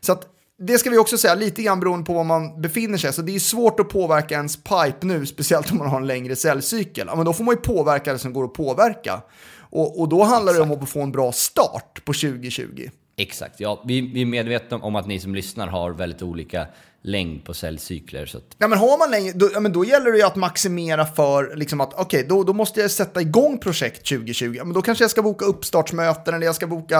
Så 0.00 0.12
att 0.12 0.35
det 0.58 0.78
ska 0.78 0.90
vi 0.90 0.98
också 0.98 1.18
säga, 1.18 1.34
lite 1.34 1.62
grann 1.62 1.80
beroende 1.80 2.06
på 2.06 2.12
var 2.12 2.24
man 2.24 2.62
befinner 2.62 2.98
sig. 2.98 3.12
Så 3.12 3.22
det 3.22 3.34
är 3.34 3.38
svårt 3.38 3.80
att 3.80 3.88
påverka 3.88 4.34
ens 4.34 4.56
pipe 4.56 5.06
nu, 5.06 5.26
speciellt 5.26 5.70
om 5.70 5.78
man 5.78 5.88
har 5.88 6.00
en 6.00 6.06
längre 6.06 6.36
säljcykel. 6.36 7.06
Ja, 7.06 7.16
men 7.16 7.24
då 7.24 7.32
får 7.32 7.44
man 7.44 7.54
ju 7.54 7.60
påverka 7.60 8.12
det 8.12 8.18
som 8.18 8.32
går 8.32 8.44
att 8.44 8.54
påverka. 8.54 9.22
Och, 9.58 10.00
och 10.00 10.08
då 10.08 10.22
handlar 10.22 10.54
det 10.54 10.60
om 10.60 10.72
att 10.72 10.88
få 10.88 11.02
en 11.02 11.12
bra 11.12 11.32
start 11.32 12.04
på 12.04 12.12
2020. 12.12 12.88
Exakt, 13.16 13.60
ja. 13.60 13.82
Vi, 13.86 14.00
vi 14.00 14.22
är 14.22 14.26
medvetna 14.26 14.76
om 14.76 14.96
att 14.96 15.06
ni 15.06 15.20
som 15.20 15.34
lyssnar 15.34 15.66
har 15.66 15.90
väldigt 15.90 16.22
olika 16.22 16.66
längd 17.06 17.44
på 17.44 17.54
säljcykler. 17.54 18.26
Så 18.26 18.38
att, 18.38 18.44
Ja, 18.58 18.68
men 18.68 18.78
har 18.78 18.98
man 18.98 19.10
längre, 19.10 19.32
då, 19.32 19.50
ja, 19.52 19.60
men 19.60 19.72
då 19.72 19.84
gäller 19.84 20.12
det 20.12 20.18
ju 20.18 20.24
att 20.24 20.36
maximera 20.36 21.06
för 21.06 21.56
liksom 21.56 21.80
att 21.80 21.94
okej, 21.94 22.26
då, 22.28 22.42
då 22.42 22.52
måste 22.52 22.80
jag 22.80 22.90
sätta 22.90 23.20
igång 23.20 23.58
projekt 23.58 24.08
2020. 24.08 24.54
Ja, 24.56 24.64
men 24.64 24.74
då 24.74 24.82
kanske 24.82 25.04
jag 25.04 25.10
ska 25.10 25.22
boka 25.22 25.44
uppstartsmöten 25.44 26.34
eller 26.34 26.46
jag 26.46 26.54
ska 26.54 26.66
boka 26.66 26.98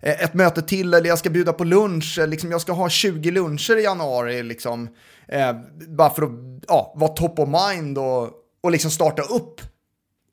eh, 0.00 0.24
ett 0.24 0.34
möte 0.34 0.62
till 0.62 0.94
eller 0.94 1.08
jag 1.08 1.18
ska 1.18 1.30
bjuda 1.30 1.52
på 1.52 1.64
lunch. 1.64 2.18
Eh, 2.18 2.28
liksom, 2.28 2.50
jag 2.50 2.60
ska 2.60 2.72
ha 2.72 2.88
20 2.88 3.30
luncher 3.30 3.76
i 3.76 3.82
januari 3.82 4.42
liksom, 4.42 4.88
eh, 5.28 5.52
bara 5.88 6.10
för 6.10 6.22
att 6.22 6.30
ja, 6.68 6.94
vara 6.96 7.10
top 7.10 7.38
of 7.38 7.48
mind 7.48 7.98
och, 7.98 8.30
och 8.60 8.70
liksom 8.70 8.90
starta 8.90 9.22
upp 9.22 9.60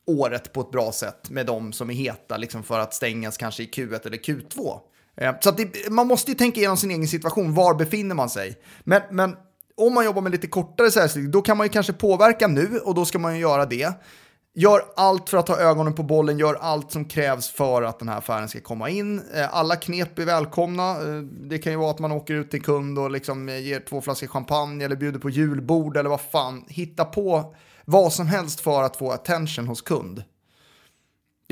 året 0.07 0.53
på 0.53 0.61
ett 0.61 0.71
bra 0.71 0.91
sätt 0.91 1.29
med 1.29 1.45
de 1.45 1.73
som 1.73 1.89
är 1.89 1.93
heta 1.93 2.37
liksom 2.37 2.63
för 2.63 2.79
att 2.79 2.93
stängas 2.93 3.37
kanske 3.37 3.63
i 3.63 3.65
Q1 3.65 4.07
eller 4.07 4.17
Q2. 4.17 4.79
Eh, 5.17 5.35
så 5.39 5.49
att 5.49 5.57
det, 5.57 5.89
man 5.89 6.07
måste 6.07 6.31
ju 6.31 6.37
tänka 6.37 6.59
igenom 6.59 6.77
sin 6.77 6.91
egen 6.91 7.07
situation, 7.07 7.53
var 7.53 7.75
befinner 7.75 8.15
man 8.15 8.29
sig? 8.29 8.57
Men, 8.83 9.01
men 9.11 9.35
om 9.77 9.93
man 9.93 10.05
jobbar 10.05 10.21
med 10.21 10.31
lite 10.31 10.47
kortare 10.47 10.91
säljsteg, 10.91 11.29
då 11.31 11.41
kan 11.41 11.57
man 11.57 11.65
ju 11.65 11.69
kanske 11.69 11.93
påverka 11.93 12.47
nu 12.47 12.79
och 12.79 12.95
då 12.95 13.05
ska 13.05 13.19
man 13.19 13.35
ju 13.35 13.41
göra 13.41 13.65
det. 13.65 13.93
Gör 14.55 14.85
allt 14.95 15.29
för 15.29 15.37
att 15.37 15.47
ha 15.47 15.57
ögonen 15.57 15.95
på 15.95 16.03
bollen, 16.03 16.37
gör 16.37 16.53
allt 16.53 16.91
som 16.91 17.05
krävs 17.05 17.49
för 17.49 17.81
att 17.81 17.99
den 17.99 18.09
här 18.09 18.17
affären 18.17 18.49
ska 18.49 18.59
komma 18.59 18.89
in. 18.89 19.21
Eh, 19.33 19.55
alla 19.55 19.75
knep 19.75 20.19
är 20.19 20.25
välkomna. 20.25 20.89
Eh, 20.89 21.21
det 21.21 21.57
kan 21.57 21.71
ju 21.71 21.77
vara 21.77 21.91
att 21.91 21.99
man 21.99 22.11
åker 22.11 22.33
ut 22.33 22.51
till 22.51 22.61
kund 22.61 22.99
och 22.99 23.11
liksom 23.11 23.49
ger 23.49 23.79
två 23.79 24.01
flaskor 24.01 24.27
champagne 24.27 24.85
eller 24.85 24.95
bjuder 24.95 25.19
på 25.19 25.29
julbord 25.29 25.97
eller 25.97 26.09
vad 26.09 26.21
fan. 26.21 26.65
Hitta 26.67 27.05
på 27.05 27.55
vad 27.85 28.13
som 28.13 28.27
helst 28.27 28.59
för 28.59 28.83
att 28.83 28.95
få 28.95 29.11
attention 29.11 29.67
hos 29.67 29.81
kund. 29.81 30.23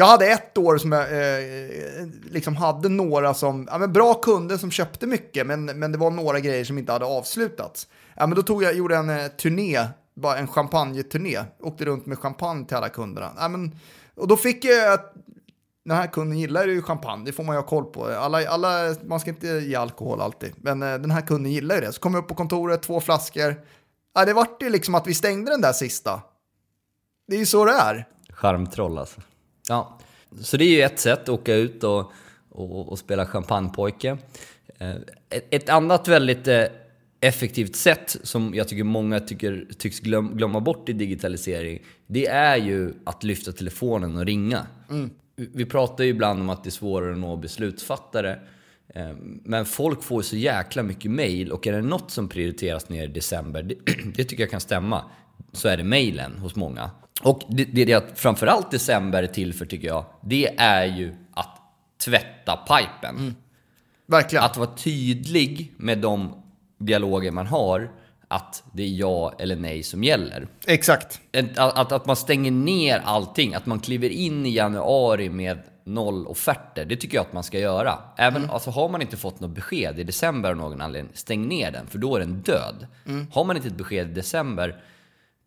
Jag 0.02 0.08
hade 0.08 0.26
ett 0.26 0.58
år 0.58 0.78
som 0.78 0.92
jag 0.92 1.02
eh, 1.02 2.08
liksom 2.24 2.56
hade 2.56 2.90
några 2.90 3.34
som, 3.34 3.68
ja, 3.72 3.78
men 3.78 3.94
bra 3.94 4.14
kunder 4.14 4.58
som 4.58 4.72
köpte 4.72 5.08
mycket, 5.08 5.48
men, 5.48 5.66
men 5.66 5.92
det 5.92 5.98
var 5.98 6.12
några 6.12 6.40
grejer 6.40 6.64
som 6.64 6.78
inte 6.78 6.92
hade 6.92 7.06
avslutats. 7.06 7.88
Ja, 8.16 8.28
men 8.28 8.36
då 8.36 8.44
tog 8.44 8.64
jag, 8.64 8.74
gjorde 8.74 8.96
en 8.96 9.10
eh, 9.10 9.28
turné, 9.28 9.80
bara 10.16 10.38
en 10.38 10.48
champagneturné, 10.48 11.40
åkte 11.60 11.86
runt 11.86 12.06
med 12.06 12.20
champagne 12.20 12.66
till 12.66 12.78
alla 12.78 12.90
kunderna. 12.90 13.32
Ja, 13.38 13.48
men, 13.48 13.76
och 14.16 14.28
då 14.28 14.38
fick 14.38 14.66
jag, 14.66 15.00
den 15.86 15.98
här 15.98 16.08
kunden 16.08 16.40
gillar 16.40 16.68
ju 16.68 16.82
champagne, 16.82 17.26
det 17.26 17.32
får 17.32 17.44
man 17.44 17.56
ju 17.56 17.62
ha 17.62 17.68
koll 17.68 17.86
på. 17.86 18.06
Alla, 18.06 18.50
alla, 18.50 18.96
man 19.04 19.20
ska 19.20 19.30
inte 19.30 19.48
ge 19.48 19.76
alkohol 19.76 20.22
alltid, 20.22 20.54
men 20.58 20.84
eh, 20.84 20.94
den 20.94 21.12
här 21.12 21.22
kunden 21.22 21.52
gillar 21.52 21.76
ju 21.76 21.82
det. 21.82 21.94
Så 21.94 22.02
kom 22.02 22.14
jag 22.14 22.22
upp 22.22 22.28
på 22.28 22.36
kontoret, 22.36 22.82
två 22.82 23.02
flaskor. 23.02 23.56
Ja, 24.14 24.26
det 24.26 24.34
vart 24.34 24.64
ju 24.64 24.70
liksom 24.70 24.96
att 24.96 25.08
vi 25.08 25.14
stängde 25.14 25.52
den 25.52 25.62
där 25.62 25.74
sista. 25.74 26.22
Det 27.28 27.36
är 27.36 27.40
ju 27.40 27.46
så 27.46 27.66
det 27.66 27.74
är. 27.74 28.08
Charmtroll 28.30 28.98
alltså. 28.98 29.22
Ja, 29.70 30.00
så 30.42 30.58
det 30.58 30.66
är 30.66 30.70
ju 30.70 30.82
ett 30.82 31.00
sätt, 31.00 31.20
att 31.22 31.30
åka 31.30 31.56
ut 31.56 31.84
och, 31.84 32.12
och, 32.50 32.90
och 32.92 33.00
spela 33.00 33.26
champagnepojke. 33.26 34.18
Eh, 34.78 34.96
Ett, 35.30 35.48
ett 35.50 35.70
annat 35.70 36.08
väldigt 36.08 36.48
eh, 36.48 36.64
effektivt 37.20 37.76
sätt 37.76 38.18
som 38.24 38.54
jag 38.56 38.68
tycker 38.68 38.84
många 38.84 39.20
tycker, 39.20 39.68
tycks 39.78 40.00
glöm, 40.00 40.38
glömma 40.38 40.60
bort 40.60 40.90
i 40.90 40.94
digitalisering, 40.94 41.80
det 42.08 42.28
är 42.28 42.58
ju 42.58 42.94
att 43.04 43.24
lyfta 43.24 43.52
telefonen 43.52 44.18
och 44.18 44.26
ringa. 44.26 44.68
Vi- 45.36 45.50
Vi 45.54 45.66
pratar 45.66 46.04
ju 46.04 46.10
ibland 46.10 46.42
om 46.42 46.50
att 46.50 46.64
det 46.64 46.68
är 46.68 46.72
svårare 46.72 47.12
att 47.14 47.20
nå 47.20 47.36
beslutsfattare. 47.38 48.40
eh, 48.96 49.10
Men 49.44 49.66
folk 49.66 50.04
får 50.04 50.22
så 50.22 50.36
jäkla 50.36 50.84
mycket 50.84 51.12
mail 51.12 51.52
och 51.52 51.68
är 51.68 51.72
det 51.74 51.82
något 51.82 52.12
som 52.12 52.28
prioriteras 52.30 52.90
ner 52.90 53.04
i 53.04 53.08
december, 53.08 53.64
det, 53.64 53.76
det 54.16 54.24
tycker 54.24 54.44
jag 54.44 54.52
kan 54.52 54.62
stämma, 54.62 55.06
så 55.54 55.68
är 55.68 55.78
det 55.78 55.84
mailen 55.84 56.38
hos 56.38 56.56
många. 56.56 56.92
Och 57.22 57.42
det, 57.48 57.66
det, 57.66 57.86
det 57.86 58.20
framförallt 58.20 58.72
december 58.72 59.24
är 59.24 59.28
till 59.28 59.54
för 59.54 59.66
tycker 59.66 59.88
jag, 59.88 60.06
det 60.22 60.58
är 60.58 60.86
ju 60.86 61.16
att 61.34 61.58
tvätta 62.06 62.58
pipen. 62.58 63.36
Verkligen. 64.06 64.46
Att 64.46 64.58
vara 64.58 64.70
tydlig 64.76 65.74
med 65.78 65.98
de 65.98 66.34
dialoger 66.78 67.32
man 67.32 67.48
har, 67.48 67.92
att 68.28 68.64
det 68.74 68.84
är 68.84 68.88
ja 68.88 69.34
eller 69.40 69.56
nej 69.56 69.84
som 69.84 70.04
gäller. 70.04 70.48
Exakt. 70.68 71.22
Att, 71.58 71.78
att, 71.78 71.92
att 71.92 72.06
man 72.06 72.16
stänger 72.16 72.52
ner 72.52 73.02
allting, 73.06 73.54
att 73.54 73.66
man 73.66 73.80
kliver 73.80 74.10
in 74.10 74.46
i 74.46 74.50
januari 74.50 75.30
med 75.30 75.60
noll 75.84 76.28
offerter, 76.28 76.86
det 76.86 76.96
tycker 76.96 77.18
jag 77.18 77.26
att 77.26 77.34
man 77.34 77.44
ska 77.44 77.60
göra. 77.60 78.00
Även, 78.18 78.50
alltså, 78.50 78.70
har 78.70 78.90
man 78.90 79.02
inte 79.02 79.18
fått 79.18 79.40
något 79.40 79.52
besked 79.52 80.00
i 80.00 80.04
december 80.04 80.50
av 80.50 80.56
någon 80.56 80.82
anledning, 80.82 81.12
stäng 81.16 81.48
ner 81.48 81.72
den, 81.72 81.88
för 81.88 81.98
då 81.98 82.16
är 82.16 82.20
den 82.20 82.42
död. 82.42 82.88
Har 83.32 83.44
man 83.44 83.56
inte 83.56 83.68
ett 83.68 83.78
besked 83.78 84.10
i 84.10 84.14
december, 84.14 84.84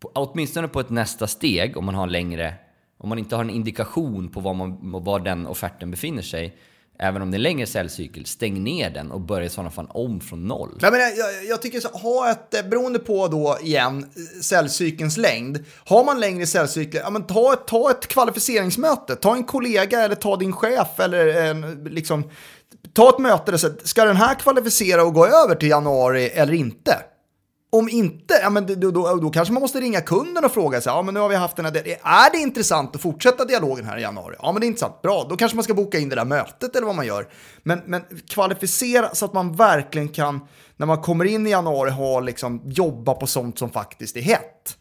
på, 0.04 0.10
åtminstone 0.14 0.68
på 0.68 0.80
ett 0.80 0.90
nästa 0.90 1.26
steg, 1.26 1.76
om 1.76 1.84
man 1.84 1.94
har 1.94 2.06
längre, 2.06 2.54
om 2.98 3.08
man 3.08 3.18
inte 3.18 3.36
har 3.36 3.44
en 3.44 3.50
indikation 3.50 4.28
på 4.28 4.40
var, 4.40 4.54
man, 4.54 5.02
var 5.04 5.20
den 5.20 5.46
offerten 5.46 5.90
befinner 5.90 6.22
sig, 6.22 6.56
även 6.98 7.22
om 7.22 7.30
det 7.30 7.34
är 7.34 7.38
en 7.38 7.42
längre 7.42 7.66
säljcykel, 7.66 8.26
stäng 8.26 8.64
ner 8.64 8.90
den 8.90 9.10
och 9.10 9.20
börja 9.20 9.46
i 9.46 9.48
sådana 9.48 9.70
fall 9.70 9.86
om 9.90 10.20
från 10.20 10.44
noll. 10.48 10.78
Nej, 10.80 10.90
men 10.90 11.00
jag, 11.00 11.18
jag, 11.18 11.44
jag 11.44 11.62
tycker 11.62 11.80
så, 11.80 11.88
ha 11.88 12.30
ett, 12.30 12.54
eh, 12.54 12.62
beroende 12.62 12.98
på 12.98 13.28
då 13.28 13.58
igen, 13.62 13.98
eh, 13.98 14.40
säljcykelns 14.40 15.16
längd. 15.16 15.64
Har 15.84 16.04
man 16.04 16.20
längre 16.20 16.46
säljcykler, 16.46 17.00
ja, 17.00 17.10
men 17.10 17.26
ta, 17.26 17.52
ett, 17.52 17.66
ta 17.66 17.90
ett 17.90 18.06
kvalificeringsmöte. 18.06 19.16
Ta 19.16 19.36
en 19.36 19.44
kollega 19.44 20.00
eller 20.00 20.14
ta 20.14 20.36
din 20.36 20.52
chef 20.52 21.00
eller 21.00 21.26
en, 21.26 21.84
liksom, 21.84 22.30
ta 22.92 23.08
ett 23.08 23.18
möte 23.18 23.50
där 23.50 23.86
ska 23.86 24.04
den 24.04 24.16
här 24.16 24.34
kvalificera 24.34 25.04
och 25.04 25.14
gå 25.14 25.26
över 25.26 25.54
till 25.54 25.68
januari 25.68 26.28
eller 26.28 26.52
inte? 26.52 26.98
Om 27.74 27.88
inte, 27.88 28.34
ja, 28.42 28.50
men 28.50 28.80
då, 28.80 28.90
då, 28.90 29.16
då 29.16 29.30
kanske 29.30 29.54
man 29.54 29.60
måste 29.60 29.80
ringa 29.80 30.00
kunden 30.00 30.44
och 30.44 30.52
fråga 30.52 30.80
sig, 30.80 30.92
ja 30.92 31.02
men 31.02 31.14
nu 31.14 31.20
har 31.20 31.28
vi 31.28 31.34
haft 31.34 31.56
den 31.56 31.64
här, 31.64 31.76
är 32.02 32.32
det 32.32 32.38
intressant 32.38 32.96
att 32.96 33.02
fortsätta 33.02 33.44
dialogen 33.44 33.84
här 33.84 33.98
i 33.98 34.02
januari? 34.02 34.36
Ja 34.38 34.52
men 34.52 34.60
det 34.60 34.66
är 34.66 34.68
intressant, 34.68 35.02
bra, 35.02 35.26
då 35.30 35.36
kanske 35.36 35.56
man 35.56 35.64
ska 35.64 35.74
boka 35.74 35.98
in 35.98 36.08
det 36.08 36.16
där 36.16 36.24
mötet 36.24 36.76
eller 36.76 36.86
vad 36.86 36.96
man 36.96 37.06
gör. 37.06 37.28
Men, 37.62 37.82
men 37.86 38.02
kvalificera 38.28 39.14
så 39.14 39.24
att 39.24 39.32
man 39.32 39.52
verkligen 39.56 40.08
kan, 40.08 40.40
när 40.76 40.86
man 40.86 41.02
kommer 41.02 41.24
in 41.24 41.46
i 41.46 41.50
januari, 41.50 41.90
ha 41.90 42.20
liksom 42.20 42.62
jobba 42.64 43.14
på 43.14 43.26
sånt 43.26 43.58
som 43.58 43.70
faktiskt 43.70 44.16
är 44.16 44.22
hett. 44.22 44.76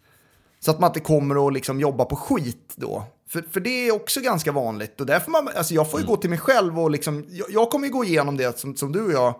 Så 0.59 0.71
att 0.71 0.79
man 0.79 0.89
inte 0.89 0.99
kommer 0.99 1.37
och 1.37 1.51
liksom 1.51 1.79
jobba 1.79 2.05
på 2.05 2.15
skit 2.15 2.73
då. 2.75 3.03
För, 3.33 3.41
för 3.51 3.59
det 3.59 3.87
är 3.87 3.95
också 3.95 4.21
ganska 4.21 4.51
vanligt. 4.51 5.01
Och 5.01 5.07
därför 5.07 5.31
man, 5.31 5.49
alltså 5.55 5.73
jag 5.73 5.91
får 5.91 5.99
ju 5.99 6.05
gå 6.05 6.17
till 6.17 6.29
mig 6.29 6.39
själv 6.39 6.79
och 6.79 6.91
liksom, 6.91 7.25
jag, 7.29 7.47
jag 7.49 7.69
kommer 7.69 7.87
ju 7.87 7.93
gå 7.93 8.03
igenom 8.05 8.37
det 8.37 8.59
som, 8.59 8.75
som 8.75 8.91
du 8.91 9.05
och 9.05 9.11
jag 9.11 9.35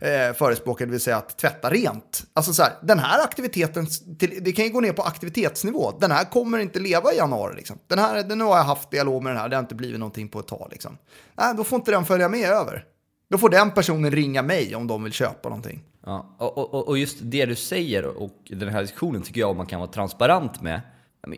eh, 0.00 0.34
förespråkar, 0.34 0.86
det 0.86 0.92
vill 0.92 1.00
säga 1.00 1.16
att 1.16 1.38
tvätta 1.38 1.70
rent. 1.70 2.24
Alltså 2.32 2.52
så 2.52 2.62
här, 2.62 2.72
den 2.82 2.98
här 2.98 3.24
aktiviteten, 3.24 3.86
till, 4.18 4.38
det 4.44 4.52
kan 4.52 4.64
ju 4.64 4.70
gå 4.70 4.80
ner 4.80 4.92
på 4.92 5.02
aktivitetsnivå. 5.02 5.92
Den 6.00 6.10
här 6.10 6.24
kommer 6.24 6.58
inte 6.58 6.78
leva 6.78 7.12
i 7.12 7.16
januari. 7.16 7.56
Liksom. 7.56 7.78
Den 7.86 7.98
här, 7.98 8.22
den, 8.22 8.38
nu 8.38 8.44
har 8.44 8.56
jag 8.56 8.64
haft 8.64 8.90
dialog 8.90 9.22
med 9.22 9.32
den 9.32 9.40
här, 9.40 9.48
det 9.48 9.56
har 9.56 9.62
inte 9.62 9.74
blivit 9.74 10.00
någonting 10.00 10.28
på 10.28 10.40
ett 10.40 10.46
tag. 10.48 10.68
Liksom. 10.70 10.98
Nej, 11.34 11.54
då 11.56 11.64
får 11.64 11.76
inte 11.76 11.90
den 11.90 12.04
följa 12.04 12.28
med 12.28 12.50
över. 12.50 12.84
Då 13.30 13.38
får 13.38 13.48
den 13.48 13.70
personen 13.70 14.10
ringa 14.10 14.42
mig 14.42 14.76
om 14.76 14.86
de 14.86 15.04
vill 15.04 15.12
köpa 15.12 15.48
någonting. 15.48 15.82
Ja, 16.06 16.36
och, 16.38 16.74
och, 16.74 16.88
och 16.88 16.98
just 16.98 17.18
det 17.20 17.46
du 17.46 17.54
säger 17.54 18.06
och 18.06 18.36
den 18.50 18.68
här 18.68 18.82
diskussionen 18.82 19.22
tycker 19.22 19.40
jag 19.40 19.56
man 19.56 19.66
kan 19.66 19.80
vara 19.80 19.90
transparent 19.90 20.62
med. 20.62 20.80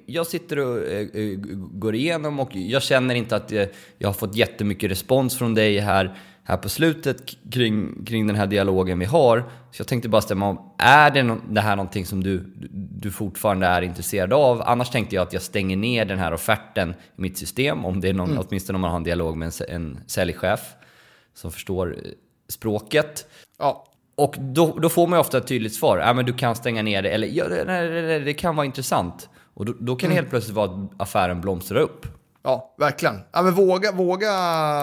Jag 0.06 0.26
sitter 0.26 0.58
och 0.58 0.78
eh, 0.78 1.06
eh, 1.14 1.38
går 1.54 1.94
igenom 1.94 2.40
och 2.40 2.56
jag 2.56 2.82
känner 2.82 3.14
inte 3.14 3.36
att 3.36 3.52
jag 3.98 4.08
har 4.08 4.12
fått 4.12 4.36
jättemycket 4.36 4.90
respons 4.90 5.38
från 5.38 5.54
dig 5.54 5.78
här, 5.78 6.18
här 6.44 6.56
på 6.56 6.68
slutet 6.68 7.22
kring, 7.52 8.04
kring 8.04 8.26
den 8.26 8.36
här 8.36 8.46
dialogen 8.46 8.98
vi 8.98 9.04
har. 9.04 9.40
Så 9.72 9.80
jag 9.80 9.86
tänkte 9.86 10.08
bara 10.08 10.22
stämma 10.22 10.48
om, 10.48 10.72
är 10.78 11.10
det, 11.10 11.22
no 11.22 11.40
det 11.50 11.60
här 11.60 11.76
någonting 11.76 12.06
som 12.06 12.22
du, 12.22 12.44
du 13.00 13.10
fortfarande 13.10 13.66
är 13.66 13.82
intresserad 13.82 14.32
av? 14.32 14.62
Annars 14.62 14.90
tänkte 14.90 15.14
jag 15.14 15.22
att 15.22 15.32
jag 15.32 15.42
stänger 15.42 15.76
ner 15.76 16.04
den 16.04 16.18
här 16.18 16.32
offerten 16.32 16.90
i 16.90 16.94
mitt 17.20 17.38
system, 17.38 17.84
om 17.84 18.00
det 18.00 18.08
är 18.08 18.14
någon, 18.14 18.38
åtminstone 18.38 18.76
om 18.76 18.80
man 18.80 18.90
har 18.90 18.96
en 18.96 19.04
dialog 19.04 19.36
med 19.36 19.52
en, 19.68 19.74
en 19.74 20.00
säljchef 20.06 20.60
som 21.34 21.52
förstår 21.52 21.96
eh, 22.04 22.10
språket. 22.48 23.26
Ja, 23.58 23.84
Och 24.16 24.34
då, 24.38 24.78
då 24.78 24.88
får 24.88 25.06
man 25.06 25.16
ju 25.16 25.20
ofta 25.20 25.38
ett 25.38 25.46
tydligt 25.46 25.74
svar. 25.74 25.98
Ja, 25.98 26.12
men 26.12 26.24
du 26.24 26.32
kan 26.32 26.56
stänga 26.56 26.82
ner 26.82 27.02
det, 27.02 27.10
eller 27.10 27.28
ja, 27.28 27.48
det, 27.48 27.64
det, 27.64 28.00
det, 28.02 28.18
det 28.18 28.34
kan 28.34 28.56
vara 28.56 28.66
intressant. 28.66 29.28
Och 29.58 29.64
då, 29.64 29.74
då 29.78 29.96
kan 29.96 30.10
det 30.10 30.16
helt 30.16 30.30
plötsligt 30.30 30.56
vara 30.56 30.70
att 30.70 30.90
affären 30.96 31.40
blomstrar 31.40 31.80
upp. 31.80 32.06
Ja, 32.42 32.74
verkligen. 32.78 33.20
Ja, 33.32 33.42
men 33.42 33.54
våga, 33.54 33.92
våga 33.92 34.28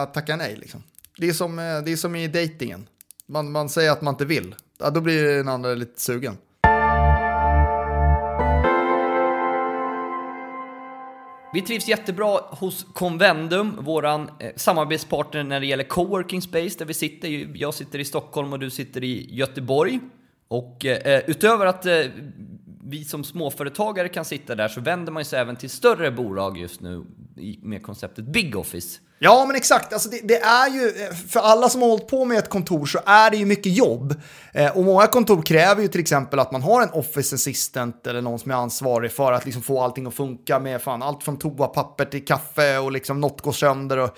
tacka 0.05 0.35
nej. 0.35 0.55
Liksom. 0.55 0.83
Det, 1.17 1.27
är 1.29 1.33
som, 1.33 1.59
eh, 1.59 1.63
det 1.85 1.91
är 1.91 1.95
som 1.95 2.15
i 2.15 2.27
dejtingen. 2.27 2.87
Man, 3.27 3.51
man 3.51 3.69
säger 3.69 3.91
att 3.91 4.01
man 4.01 4.13
inte 4.13 4.25
vill. 4.25 4.55
Ja, 4.79 4.89
då 4.89 5.01
blir 5.01 5.37
den 5.37 5.47
andra 5.47 5.73
lite 5.73 6.01
sugen. 6.01 6.37
Vi 11.53 11.61
trivs 11.61 11.87
jättebra 11.87 12.39
hos 12.49 12.85
Convendum, 12.93 13.75
våran 13.79 14.29
eh, 14.39 14.51
samarbetspartner 14.55 15.43
när 15.43 15.59
det 15.59 15.65
gäller 15.65 15.83
coworking 15.83 16.41
space, 16.41 16.79
där 16.79 16.85
vi 16.85 16.93
sitter. 16.93 17.57
Jag 17.57 17.73
sitter 17.73 17.99
i 17.99 18.05
Stockholm 18.05 18.53
och 18.53 18.59
du 18.59 18.69
sitter 18.69 19.03
i 19.03 19.35
Göteborg. 19.35 19.99
Och 20.47 20.85
eh, 20.85 21.21
utöver 21.27 21.65
att 21.65 21.85
eh, 21.85 21.93
vi 22.85 23.05
som 23.05 23.23
småföretagare 23.23 24.09
kan 24.09 24.25
sitta 24.25 24.55
där 24.55 24.67
så 24.67 24.81
vänder 24.81 25.11
man 25.11 25.25
sig 25.25 25.39
även 25.39 25.55
till 25.55 25.69
större 25.69 26.11
bolag 26.11 26.57
just 26.57 26.81
nu 26.81 27.05
med 27.61 27.83
konceptet 27.83 28.25
Big 28.25 28.55
Office. 28.55 28.99
Ja, 29.19 29.45
men 29.47 29.55
exakt. 29.55 29.93
Alltså 29.93 30.09
det, 30.09 30.21
det 30.23 30.39
är 30.39 30.69
ju, 30.69 31.13
för 31.27 31.39
alla 31.39 31.69
som 31.69 31.81
har 31.81 31.89
hållit 31.89 32.07
på 32.07 32.25
med 32.25 32.37
ett 32.37 32.49
kontor 32.49 32.85
så 32.85 32.99
är 33.05 33.31
det 33.31 33.37
ju 33.37 33.45
mycket 33.45 33.77
jobb. 33.77 34.15
Eh, 34.53 34.77
och 34.77 34.83
många 34.83 35.07
kontor 35.07 35.41
kräver 35.41 35.81
ju 35.81 35.87
till 35.87 36.01
exempel 36.01 36.39
att 36.39 36.51
man 36.51 36.61
har 36.61 36.81
en 36.81 36.89
office 36.89 37.35
assistant 37.35 38.07
eller 38.07 38.21
någon 38.21 38.39
som 38.39 38.51
är 38.51 38.55
ansvarig 38.55 39.11
för 39.11 39.31
att 39.31 39.45
liksom 39.45 39.61
få 39.61 39.81
allting 39.81 40.07
att 40.07 40.13
funka 40.13 40.59
med 40.59 40.81
fan 40.81 41.03
allt 41.03 41.23
från 41.23 41.37
toapapper 41.37 42.05
till 42.05 42.25
kaffe 42.25 42.77
och 42.77 42.91
liksom 42.91 43.21
något 43.21 43.41
går 43.41 43.51
sönder. 43.51 43.97
Och... 43.97 44.17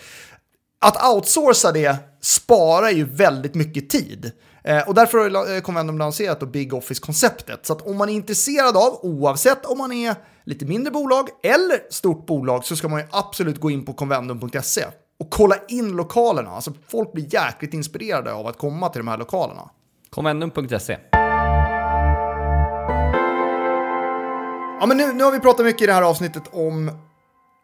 Att 0.79 1.13
outsourca 1.13 1.71
det 1.71 1.95
sparar 2.21 2.89
ju 2.89 3.03
väldigt 3.03 3.55
mycket 3.55 3.89
tid. 3.89 4.31
Eh, 4.67 4.87
och 4.87 4.93
därför 4.93 5.17
har 5.17 5.55
eh, 5.55 5.61
Convendum 5.61 5.97
lanserat 5.97 6.39
då 6.39 6.45
Big 6.45 6.73
Office-konceptet. 6.73 7.65
Så 7.65 7.73
att 7.73 7.81
om 7.81 7.97
man 7.97 8.09
är 8.09 8.13
intresserad 8.13 8.77
av, 8.77 8.99
oavsett 9.01 9.65
om 9.65 9.77
man 9.77 9.91
är 9.91 10.15
lite 10.43 10.65
mindre 10.65 10.91
bolag 10.91 11.29
eller 11.43 11.91
stort 11.93 12.25
bolag, 12.25 12.65
så 12.65 12.75
ska 12.75 12.87
man 12.87 12.99
ju 12.99 13.05
absolut 13.11 13.59
gå 13.59 13.71
in 13.71 13.85
på 13.85 13.93
convendum.se 13.93 14.85
och 15.19 15.29
kolla 15.29 15.55
in 15.67 15.91
lokalerna. 15.91 16.49
Alltså 16.49 16.73
folk 16.87 17.13
blir 17.13 17.33
jäkligt 17.33 17.73
inspirerade 17.73 18.33
av 18.33 18.47
att 18.47 18.57
komma 18.57 18.89
till 18.89 18.99
de 18.99 19.07
här 19.07 19.17
lokalerna. 19.17 19.69
Convendum.se. 20.09 20.97
Ja, 24.79 24.85
men 24.87 24.97
nu, 24.97 25.13
nu 25.13 25.23
har 25.23 25.31
vi 25.31 25.39
pratat 25.39 25.65
mycket 25.65 25.81
i 25.81 25.85
det 25.85 25.93
här 25.93 26.01
avsnittet 26.01 26.43
om 26.51 26.91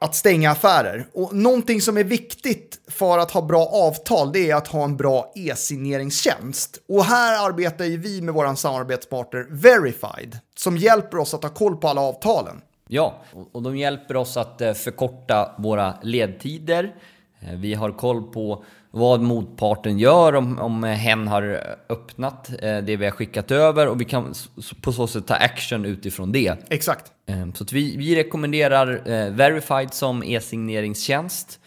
att 0.04 0.16
stänga 0.16 0.52
affärer. 0.52 1.08
Och 1.14 1.36
någonting 1.36 1.82
som 1.82 1.98
är 1.98 2.04
viktigt 2.04 2.80
för 2.88 3.18
att 3.18 3.32
ha 3.32 3.42
bra 3.42 3.66
avtal, 3.66 4.32
det 4.32 4.52
är 4.52 4.56
att 4.56 4.68
ha 4.68 4.84
en 4.84 4.98
bra 4.98 5.32
e-signeringstjänst. 5.36 6.78
Och 6.88 7.04
här 7.04 7.46
arbetar 7.48 7.86
ju 7.86 7.98
vi 7.98 8.22
med 8.22 8.34
vår 8.34 8.56
samarbetspartner 8.56 9.48
Verified, 9.50 10.40
som 10.56 10.78
hjälper 10.78 11.18
oss 11.18 11.34
att 11.34 11.44
ha 11.44 11.50
koll 11.50 11.78
på 11.78 11.88
alla 11.88 12.02
avtalen. 12.02 12.62
Ja, 12.88 13.22
och- 13.52 13.62
de 13.64 13.78
hjälper 13.78 14.16
oss 14.16 14.38
att 14.38 14.62
eh, 14.62 14.74
förkorta 14.74 15.56
våra 15.58 15.94
ledtider. 16.02 16.96
Eh, 17.40 17.54
vi 17.56 17.74
har 17.74 17.92
koll 17.92 18.24
på 18.24 18.64
vad 18.96 19.22
motparten 19.22 20.00
gör 20.00 20.36
om, 20.36 20.60
om 20.60 20.84
hen 20.84 21.28
har 21.28 21.76
öppnat 21.90 22.50
eh, 22.50 22.78
det 22.78 22.96
vi 22.96 23.06
har 23.06 23.12
skickat 23.12 23.52
över 23.52 23.88
och 23.88 24.02
vi 24.02 24.06
kan 24.06 24.34
på 24.82 24.92
så 24.92 25.08
sätt 25.08 25.28
ta 25.28 25.34
action 25.34 25.86
utifrån 25.86 26.32
det. 26.32 26.56
Exakt. 26.70 27.12
Eh, 27.30 27.54
Så 27.54 27.66
vi, 27.72 27.98
vi 27.98 28.16
rekommenderar 28.16 29.02
eh, 29.12 29.30
Verified 29.34 29.94
som 29.94 30.24
e-signeringstjänst. 30.24 31.60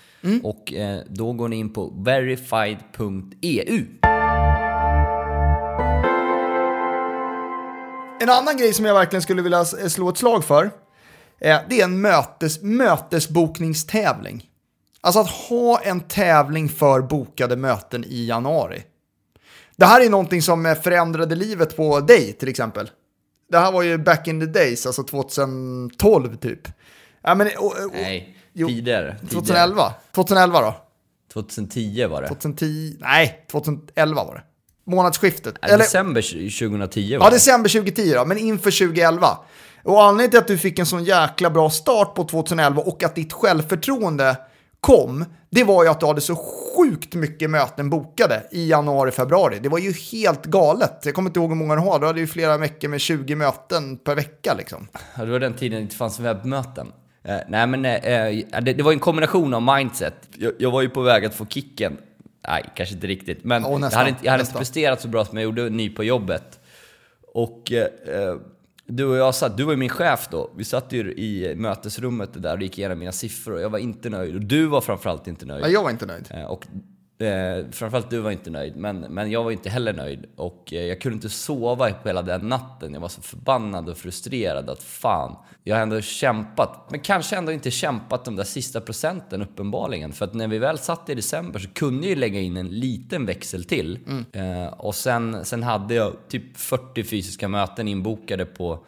Och 0.42 0.73
eh, 0.73 1.00
då 1.09 1.33
går 1.33 1.49
ni 1.49 1.56
in 1.56 1.73
på 1.73 1.92
verified.eu. 1.97 3.85
En 8.21 8.30
annan 8.30 8.56
grej 8.56 8.73
som 8.73 8.85
jag 8.85 8.95
verkligen 8.95 9.23
skulle 9.23 9.42
vilja 9.42 9.64
slå 9.64 10.09
ett 10.09 10.18
slag 10.18 10.45
för, 10.45 10.71
det 11.38 11.80
är 11.80 11.85
en 11.85 12.00
mötes, 12.00 12.62
mötesbokningstävling. 12.62 14.45
Alltså 15.06 15.20
att 15.20 15.30
ha 15.30 15.80
en 15.82 16.00
tävling 16.00 16.68
för 16.68 17.00
bokade 17.00 17.56
möten 17.56 18.04
i 18.04 18.26
januari. 18.26 18.82
Det 19.76 19.86
här 19.86 20.00
är 20.04 20.10
någonting 20.10 20.42
som 20.42 20.76
förändrade 20.82 21.34
livet 21.34 21.76
på 21.76 22.00
dig 22.00 22.32
till 22.32 22.48
exempel. 22.48 22.90
Det 23.50 23.58
här 23.58 23.72
var 23.72 23.82
ju 23.82 23.98
back 23.98 24.28
in 24.28 24.40
the 24.40 24.46
days, 24.46 24.86
alltså 24.86 25.02
2012 25.02 26.36
typ. 26.36 26.60
Ja, 27.22 27.34
men, 27.34 27.46
och, 27.58 27.64
och, 27.64 27.75
Nej, 27.92 28.36
jo, 28.52 28.68
tidigare. 28.68 29.16
tidigare. 29.20 29.28
2011? 29.32 29.94
2011 30.14 30.60
då? 30.60 30.75
2010 31.32 32.06
var 32.06 32.22
det. 32.22 32.28
2010? 32.28 32.96
Nej, 33.00 33.46
2011 33.50 34.25
var 34.25 34.34
det. 34.34 34.42
Månadsskiftet. 34.90 35.54
Nej, 35.62 35.78
December 35.78 36.22
2010 36.22 37.16
var 37.16 37.26
Ja, 37.26 37.30
det. 37.30 37.36
december 37.36 37.68
2010 37.68 38.12
då, 38.14 38.25
men 38.25 38.38
inför 38.38 38.70
2011. 38.86 39.38
Och 39.84 40.02
anledningen 40.04 40.30
till 40.30 40.38
att 40.40 40.46
du 40.46 40.58
fick 40.58 40.78
en 40.78 40.86
sån 40.86 41.04
jäkla 41.04 41.50
bra 41.50 41.70
start 41.70 42.14
på 42.14 42.25
2011 42.25 42.82
och 42.82 43.02
att 43.02 43.14
ditt 43.14 43.32
självförtroende 43.32 44.36
kom, 44.87 45.25
det 45.50 45.64
var 45.64 45.85
ju 45.85 45.90
att 45.90 46.00
du 46.00 46.07
hade 46.07 46.21
så 46.21 46.37
sjukt 46.37 47.14
mycket 47.14 47.50
möten 47.50 47.90
bokade 47.90 48.43
i 48.50 48.71
januari, 48.71 49.11
februari. 49.11 49.59
Det 49.62 49.69
var 49.69 49.78
ju 49.78 49.93
helt 49.93 50.47
galet. 50.47 51.02
Jag 51.05 51.14
kommer 51.14 51.31
inte 51.31 51.40
ihåg 51.40 51.49
hur 51.49 51.57
många 51.57 51.75
du 51.75 51.81
har, 51.81 51.99
du 51.99 52.07
hade 52.07 52.21
ju 52.21 52.26
flera 52.26 52.59
veckor 52.59 52.88
med 52.88 53.00
20 53.00 53.35
möten 53.35 53.97
per 53.97 54.14
vecka 54.14 54.55
liksom. 54.55 54.88
Ja, 55.16 55.25
det 55.25 55.31
var 55.31 55.38
den 55.38 55.55
tiden 55.55 55.76
det 55.78 55.83
inte 55.83 55.97
fanns 55.97 56.21
webbmöten. 56.21 56.93
Eh, 57.25 57.37
nej 57.49 57.66
men 57.66 57.85
eh, 57.85 58.62
det, 58.62 58.73
det 58.73 58.83
var 58.83 58.93
en 58.93 58.99
kombination 58.99 59.55
av 59.55 59.62
mindset. 59.62 60.14
Jag, 60.38 60.52
jag 60.59 60.71
var 60.71 60.83
ju 60.83 60.88
på 60.88 61.00
väg 61.02 61.25
att 61.25 61.35
få 61.35 61.47
kicken. 61.47 61.97
Nej, 62.49 62.64
kanske 62.75 62.95
inte 62.95 63.07
riktigt. 63.07 63.45
Men 63.45 63.62
Ja, 63.62 63.71
jag 63.71 63.81
nästan, 63.81 63.99
hade, 63.99 64.11
inte, 64.11 64.25
jag 64.25 64.33
hade 64.33 64.43
inte 64.43 64.59
presterat 64.59 65.00
så 65.00 65.09
bra 65.09 65.25
som 65.25 65.38
jag 65.38 65.45
gjorde 65.45 65.71
ny 65.71 65.90
på 65.90 66.05
jobbet. 66.05 66.61
Och 67.35 67.73
eh, 67.73 67.81
eh, 68.21 68.37
du 68.87 69.05
och 69.05 69.16
jag 69.16 69.35
satt, 69.35 69.57
du 69.57 69.64
var 69.64 69.73
ju 69.73 69.76
min 69.78 69.88
chef 69.88 70.28
då. 70.31 70.50
Vi 70.57 70.64
satt 70.64 70.93
ju 70.93 71.12
i 71.12 71.55
mötesrummet 71.57 72.43
där 72.43 72.57
och 72.57 72.62
gick 72.62 72.78
igenom 72.78 72.99
mina 72.99 73.12
siffror 73.12 73.55
och 73.55 73.61
jag 73.61 73.71
var 73.71 73.78
inte 73.78 74.11
nöjd. 74.11 74.35
Och 74.35 74.40
du 74.40 74.66
var 74.66 74.81
framförallt 74.81 75.26
inte 75.28 75.47
nöjd. 75.47 75.62
Nej, 75.62 75.73
jag 75.73 75.83
var 75.83 75.90
inte 75.90 76.07
nöjd. 76.07 76.28
Eh, 76.31 76.45
Och 76.45 76.64
eh, 77.18 77.70
framförallt 77.70 78.11
du 78.11 78.18
var 78.18 78.30
inte 78.30 78.50
nöjd, 78.50 78.76
men, 78.76 79.00
men 79.00 79.30
jag 79.30 79.44
var 79.44 79.50
inte 79.50 79.70
heller 79.70 79.92
nöjd. 79.92 80.26
Och 80.37 80.73
eh, 80.73 80.82
jag 80.82 81.00
kunde 81.00 81.14
inte 81.14 81.28
sova 81.28 81.92
på 81.92 82.08
hela 82.08 82.23
den 82.23 82.49
natten. 82.49 82.94
Jag 82.94 83.00
var 83.00 83.08
så 83.08 83.23
förbannad 83.23 83.88
och 83.88 83.99
frustrerad 83.99 84.70
att 84.70 84.82
fan, 84.82 85.37
jag 85.64 85.76
har 85.76 85.82
ändå 85.82 86.00
kämpat. 86.00 86.90
Men 86.90 87.00
kanske 87.00 87.37
ändå 87.37 87.52
inte 87.52 87.70
kämpat 87.70 88.25
de 88.25 88.37
där 88.37 88.44
sista 88.44 88.80
procenten 88.80 89.42
uppenbarligen. 89.42 90.12
För 90.12 90.25
att 90.25 90.35
när 90.35 90.49
vi 90.49 90.58
väl 90.58 90.78
satt 90.78 91.08
i 91.08 91.14
december 91.14 91.58
så 91.58 91.68
kunde 91.68 92.06
jag 92.06 92.11
ju 92.11 92.16
lägga 92.16 92.40
in 92.40 92.56
en 92.56 92.68
liten 92.68 93.26
växel 93.26 93.64
till. 93.64 93.99
Eh, 94.32 94.66
och 94.66 94.94
sen, 94.94 95.44
sen 95.44 95.62
hade 95.62 95.94
jag 95.94 96.16
typ 96.28 96.56
40 96.56 97.04
fysiska 97.04 97.49
möten 97.49 97.88
inbokade 97.88 98.46
på, 98.46 98.85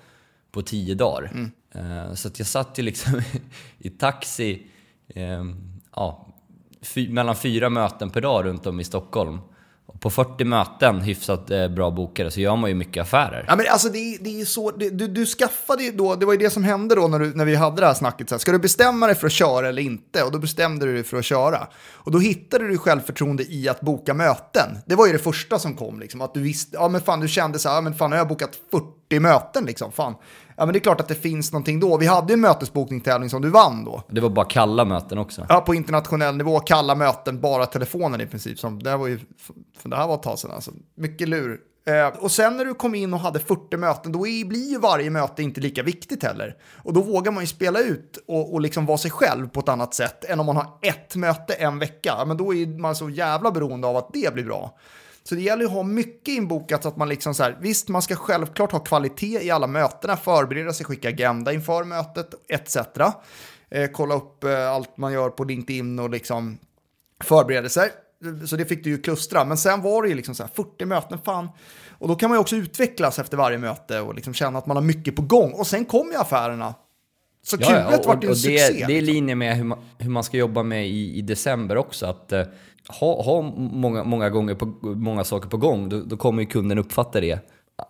på 0.50 0.62
10 0.62 0.94
dagar. 0.94 1.30
Eh, 1.74 2.14
så 2.14 2.28
att 2.28 2.38
jag 2.38 2.46
satt 2.46 2.78
ju 2.78 2.82
liksom 2.82 3.22
i 3.78 3.90
taxi, 3.90 4.66
eh, 5.08 5.44
ja, 5.94 6.27
mellan 6.96 7.36
fyra 7.36 7.70
möten 7.70 8.10
per 8.10 8.20
dag 8.20 8.44
runt 8.44 8.66
om 8.66 8.80
i 8.80 8.84
Stockholm. 8.84 9.38
På 10.00 10.10
40 10.10 10.44
möten 10.44 11.00
hyfsat 11.00 11.50
eh, 11.50 11.68
bra 11.68 11.90
bokade 11.90 12.30
så 12.30 12.40
gör 12.40 12.56
man 12.56 12.70
ju 12.70 12.74
mycket 12.74 13.02
affärer. 13.02 13.44
Ja, 13.48 13.56
men 13.56 13.66
alltså 13.70 13.88
det, 13.88 13.98
är- 13.98 14.18
det 14.24 14.40
är 14.40 14.44
så, 14.44 14.70
det, 14.70 14.90
du, 14.90 15.08
du 15.08 15.26
skaffade 15.26 15.82
ju 15.82 15.92
då, 15.92 16.14
det 16.14 16.26
var 16.26 16.32
ju 16.32 16.38
det 16.38 16.50
som 16.50 16.64
hände 16.64 16.94
då 16.94 17.08
när, 17.08 17.18
du, 17.18 17.34
när 17.34 17.44
vi 17.44 17.54
hade 17.56 17.80
det 17.80 17.86
här 17.86 17.94
snacket. 17.94 18.28
Så 18.28 18.34
här, 18.34 18.38
ska 18.40 18.52
du 18.52 18.58
bestämma 18.58 19.06
dig 19.06 19.14
för 19.14 19.26
att 19.26 19.32
köra 19.32 19.68
eller 19.68 19.82
inte? 19.82 20.22
Och 20.22 20.32
då 20.32 20.38
bestämde 20.38 20.86
du 20.86 20.94
dig 20.94 21.04
för 21.04 21.16
att 21.16 21.24
köra. 21.24 21.66
Och 21.92 22.10
då 22.12 22.18
hittade 22.18 22.68
du 22.68 22.78
självförtroende 22.78 23.42
i 23.52 23.68
att 23.68 23.80
boka 23.80 24.14
möten. 24.14 24.78
Det 24.86 24.94
var 24.94 25.06
ju 25.06 25.12
det 25.12 25.18
första 25.18 25.58
som 25.58 25.74
kom, 25.76 26.00
liksom, 26.00 26.20
att 26.20 26.34
du 26.34 26.40
visste, 26.40 26.76
ja 26.76 26.88
men 26.88 27.00
fan 27.00 27.20
du 27.20 27.28
kände 27.28 27.58
så 27.58 27.68
här, 27.68 27.76
ja 27.76 27.80
men 27.80 27.94
fan 27.94 28.12
har 28.12 28.18
jag 28.18 28.28
bokat 28.28 28.50
40 28.70 29.20
möten 29.20 29.64
liksom, 29.64 29.92
fan. 29.92 30.14
Ja 30.58 30.66
men 30.66 30.72
det 30.72 30.78
är 30.78 30.80
klart 30.80 31.00
att 31.00 31.08
det 31.08 31.14
finns 31.14 31.52
någonting 31.52 31.80
då. 31.80 31.96
Vi 31.96 32.06
hade 32.06 32.32
ju 32.32 32.34
en 32.34 32.40
mötesbokningstävling 32.40 33.30
som 33.30 33.42
du 33.42 33.50
vann 33.50 33.84
då. 33.84 34.02
Det 34.10 34.20
var 34.20 34.30
bara 34.30 34.46
kalla 34.46 34.84
möten 34.84 35.18
också. 35.18 35.46
Ja, 35.48 35.60
på 35.60 35.74
internationell 35.74 36.36
nivå, 36.36 36.60
kalla 36.60 36.94
möten, 36.94 37.40
bara 37.40 37.66
telefonen 37.66 38.20
i 38.20 38.26
princip. 38.26 38.58
Som, 38.58 38.82
det, 38.82 38.90
här 38.90 38.96
var 38.96 39.06
ju, 39.06 39.18
för 39.78 39.88
det 39.88 39.96
här 39.96 40.06
var 40.06 40.14
ett 40.14 40.22
tag 40.22 40.38
sedan 40.38 40.50
alltså. 40.50 40.70
Mycket 40.96 41.28
lur. 41.28 41.60
Eh, 41.86 42.06
och 42.06 42.30
sen 42.30 42.56
när 42.56 42.64
du 42.64 42.74
kom 42.74 42.94
in 42.94 43.14
och 43.14 43.20
hade 43.20 43.38
40 43.38 43.76
möten, 43.76 44.12
då 44.12 44.26
är, 44.26 44.44
blir 44.44 44.70
ju 44.70 44.78
varje 44.78 45.10
möte 45.10 45.42
inte 45.42 45.60
lika 45.60 45.82
viktigt 45.82 46.22
heller. 46.22 46.56
Och 46.84 46.92
då 46.92 47.02
vågar 47.02 47.32
man 47.32 47.42
ju 47.42 47.46
spela 47.46 47.80
ut 47.80 48.24
och, 48.28 48.54
och 48.54 48.60
liksom 48.60 48.86
vara 48.86 48.98
sig 48.98 49.10
själv 49.10 49.48
på 49.48 49.60
ett 49.60 49.68
annat 49.68 49.94
sätt 49.94 50.24
än 50.24 50.40
om 50.40 50.46
man 50.46 50.56
har 50.56 50.66
ett 50.82 51.16
möte 51.16 51.54
en 51.54 51.78
vecka. 51.78 52.24
Men 52.26 52.36
då 52.36 52.54
är 52.54 52.78
man 52.78 52.96
så 52.96 53.10
jävla 53.10 53.50
beroende 53.50 53.86
av 53.86 53.96
att 53.96 54.10
det 54.12 54.34
blir 54.34 54.44
bra. 54.44 54.78
Så 55.28 55.34
det 55.34 55.40
gäller 55.40 55.64
att 55.64 55.70
ha 55.70 55.82
mycket 55.82 56.28
inbokat 56.28 56.82
så 56.82 56.88
att 56.88 56.96
man 56.96 57.08
liksom 57.08 57.34
så 57.34 57.42
här, 57.42 57.58
visst 57.60 57.88
man 57.88 58.02
ska 58.02 58.16
självklart 58.16 58.72
ha 58.72 58.78
kvalitet 58.78 59.44
i 59.44 59.50
alla 59.50 59.66
mötena, 59.66 60.16
förbereda 60.16 60.72
sig, 60.72 60.86
skicka 60.86 61.08
agenda 61.08 61.52
inför 61.52 61.84
mötet 61.84 62.34
etc. 62.48 62.76
Eh, 63.70 63.90
kolla 63.92 64.14
upp 64.14 64.44
eh, 64.44 64.70
allt 64.70 64.96
man 64.96 65.12
gör 65.12 65.30
på 65.30 65.44
LinkedIn 65.44 65.98
och 65.98 66.10
liksom 66.10 66.58
sig. 67.68 67.90
Så 68.46 68.56
det 68.56 68.64
fick 68.64 68.84
du 68.84 68.90
ju 68.90 68.98
klustra. 68.98 69.44
Men 69.44 69.56
sen 69.56 69.82
var 69.82 70.02
det 70.02 70.08
ju 70.08 70.14
liksom 70.14 70.34
så 70.34 70.42
här 70.42 70.50
40 70.54 70.84
möten, 70.84 71.18
fan. 71.18 71.48
Och 71.98 72.08
då 72.08 72.14
kan 72.14 72.30
man 72.30 72.36
ju 72.36 72.40
också 72.40 72.56
utvecklas 72.56 73.18
efter 73.18 73.36
varje 73.36 73.58
möte 73.58 74.00
och 74.00 74.14
liksom 74.14 74.34
känna 74.34 74.58
att 74.58 74.66
man 74.66 74.76
har 74.76 74.84
mycket 74.84 75.16
på 75.16 75.22
gång. 75.22 75.52
Och 75.52 75.66
sen 75.66 75.84
kom 75.84 76.10
ju 76.10 76.16
affärerna. 76.16 76.74
Så 77.42 77.56
Ja, 77.60 77.66
Q1 77.66 77.90
ja, 77.90 77.98
och, 77.98 78.04
vart 78.06 78.16
och 78.16 78.22
ju 78.24 78.28
en 78.28 78.34
det, 78.34 78.38
succé. 78.38 78.84
det 78.86 78.92
är 78.92 78.98
i 78.98 79.00
linje 79.00 79.34
med 79.34 79.56
hur 79.56 79.64
man, 79.64 79.78
hur 79.98 80.10
man 80.10 80.24
ska 80.24 80.36
jobba 80.36 80.62
med 80.62 80.88
i, 80.88 81.18
i 81.18 81.22
december 81.22 81.76
också. 81.76 82.06
Att 82.06 82.32
eh, 82.32 82.42
ha, 83.00 83.22
ha 83.22 83.42
många, 83.56 84.04
många 84.04 84.30
gånger 84.30 84.54
på, 84.54 84.66
många 84.82 85.24
saker 85.24 85.48
på 85.48 85.56
gång, 85.56 85.88
då, 85.88 86.00
då 86.00 86.16
kommer 86.16 86.42
ju 86.42 86.46
kunden 86.46 86.78
uppfatta 86.78 87.20
det. 87.20 87.38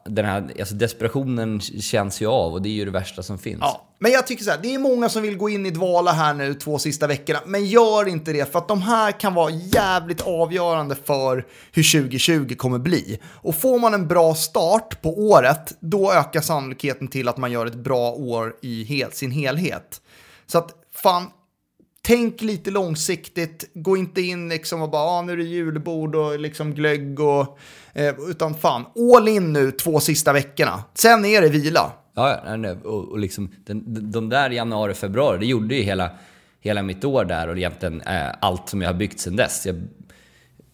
Den 0.05 0.25
här 0.25 0.53
alltså 0.59 0.75
desperationen 0.75 1.61
känns 1.61 2.21
ju 2.21 2.27
av 2.27 2.53
och 2.53 2.63
det 2.63 2.69
är 2.69 2.73
ju 2.73 2.85
det 2.85 2.91
värsta 2.91 3.23
som 3.23 3.39
finns. 3.39 3.59
Ja, 3.61 3.89
men 3.99 4.13
jag 4.13 4.27
tycker 4.27 4.45
så 4.45 4.51
här, 4.51 4.59
det 4.63 4.75
är 4.75 4.79
många 4.79 5.09
som 5.09 5.23
vill 5.23 5.37
gå 5.37 5.49
in 5.49 5.67
i 5.67 5.71
dvala 5.71 6.13
här 6.13 6.35
nu 6.35 6.55
två 6.55 6.79
sista 6.79 7.07
veckorna, 7.07 7.41
men 7.47 7.67
gör 7.67 8.09
inte 8.09 8.33
det 8.33 8.53
för 8.53 8.59
att 8.59 8.69
de 8.69 8.83
här 8.83 9.21
kan 9.21 9.35
vara 9.35 9.51
jävligt 9.51 10.21
avgörande 10.21 10.97
för 11.05 11.47
hur 11.73 12.01
2020 12.01 12.55
kommer 12.57 12.79
bli. 12.79 13.21
Och 13.25 13.55
får 13.55 13.79
man 13.79 13.95
en 13.95 14.09
bra 14.09 14.35
start 14.35 15.03
på 15.03 15.19
året, 15.19 15.77
då 15.81 16.13
ökar 16.13 16.41
sannolikheten 16.41 17.09
till 17.09 17.29
att 17.29 17.37
man 17.37 17.53
gör 17.53 17.67
ett 17.67 17.75
bra 17.75 18.11
år 18.11 18.57
i 18.63 18.85
hel, 18.85 19.13
sin 19.13 19.31
helhet. 19.31 20.01
Så 20.47 20.59
att 20.59 20.75
fan, 20.95 21.27
tänk 22.09 22.43
lite 22.43 22.71
långsiktigt, 22.71 23.71
gå 23.75 23.97
inte 23.97 24.21
in 24.21 24.49
liksom 24.49 24.83
och 24.83 24.91
bara, 24.91 25.03
ah, 25.03 25.23
nu 25.23 25.33
är 25.33 25.37
det 25.37 25.43
julbord 25.43 26.15
och 26.15 26.39
liksom 26.39 26.75
glögg 26.75 27.21
och, 27.21 27.59
eh, 27.93 28.15
utan 28.29 28.55
fan, 28.55 28.85
all 29.15 29.29
in 29.29 29.53
nu 29.53 29.71
två 29.71 30.01
sista 30.01 30.33
veckorna. 30.33 30.85
Sen 30.95 31.25
är 31.25 31.41
det 31.41 31.49
vila. 31.49 31.93
Ja, 32.15 32.59
ja, 32.63 32.73
och, 32.85 33.09
och 33.09 33.19
liksom, 33.19 33.51
den, 33.67 34.11
de 34.13 34.29
där 34.29 34.51
januari, 34.51 34.95
februari, 34.95 35.39
det 35.39 35.47
gjorde 35.47 35.75
ju 35.75 35.83
hela, 35.83 36.11
hela 36.61 36.83
mitt 36.83 37.05
år 37.05 37.25
där 37.25 37.49
och 37.49 37.57
egentligen 37.57 38.01
eh, 38.01 38.29
allt 38.41 38.69
som 38.69 38.83
jag 38.83 38.89
har 38.89 38.95
byggt 38.95 39.21
sedan 39.21 39.37
dess. 39.37 39.67
Jag 39.67 39.89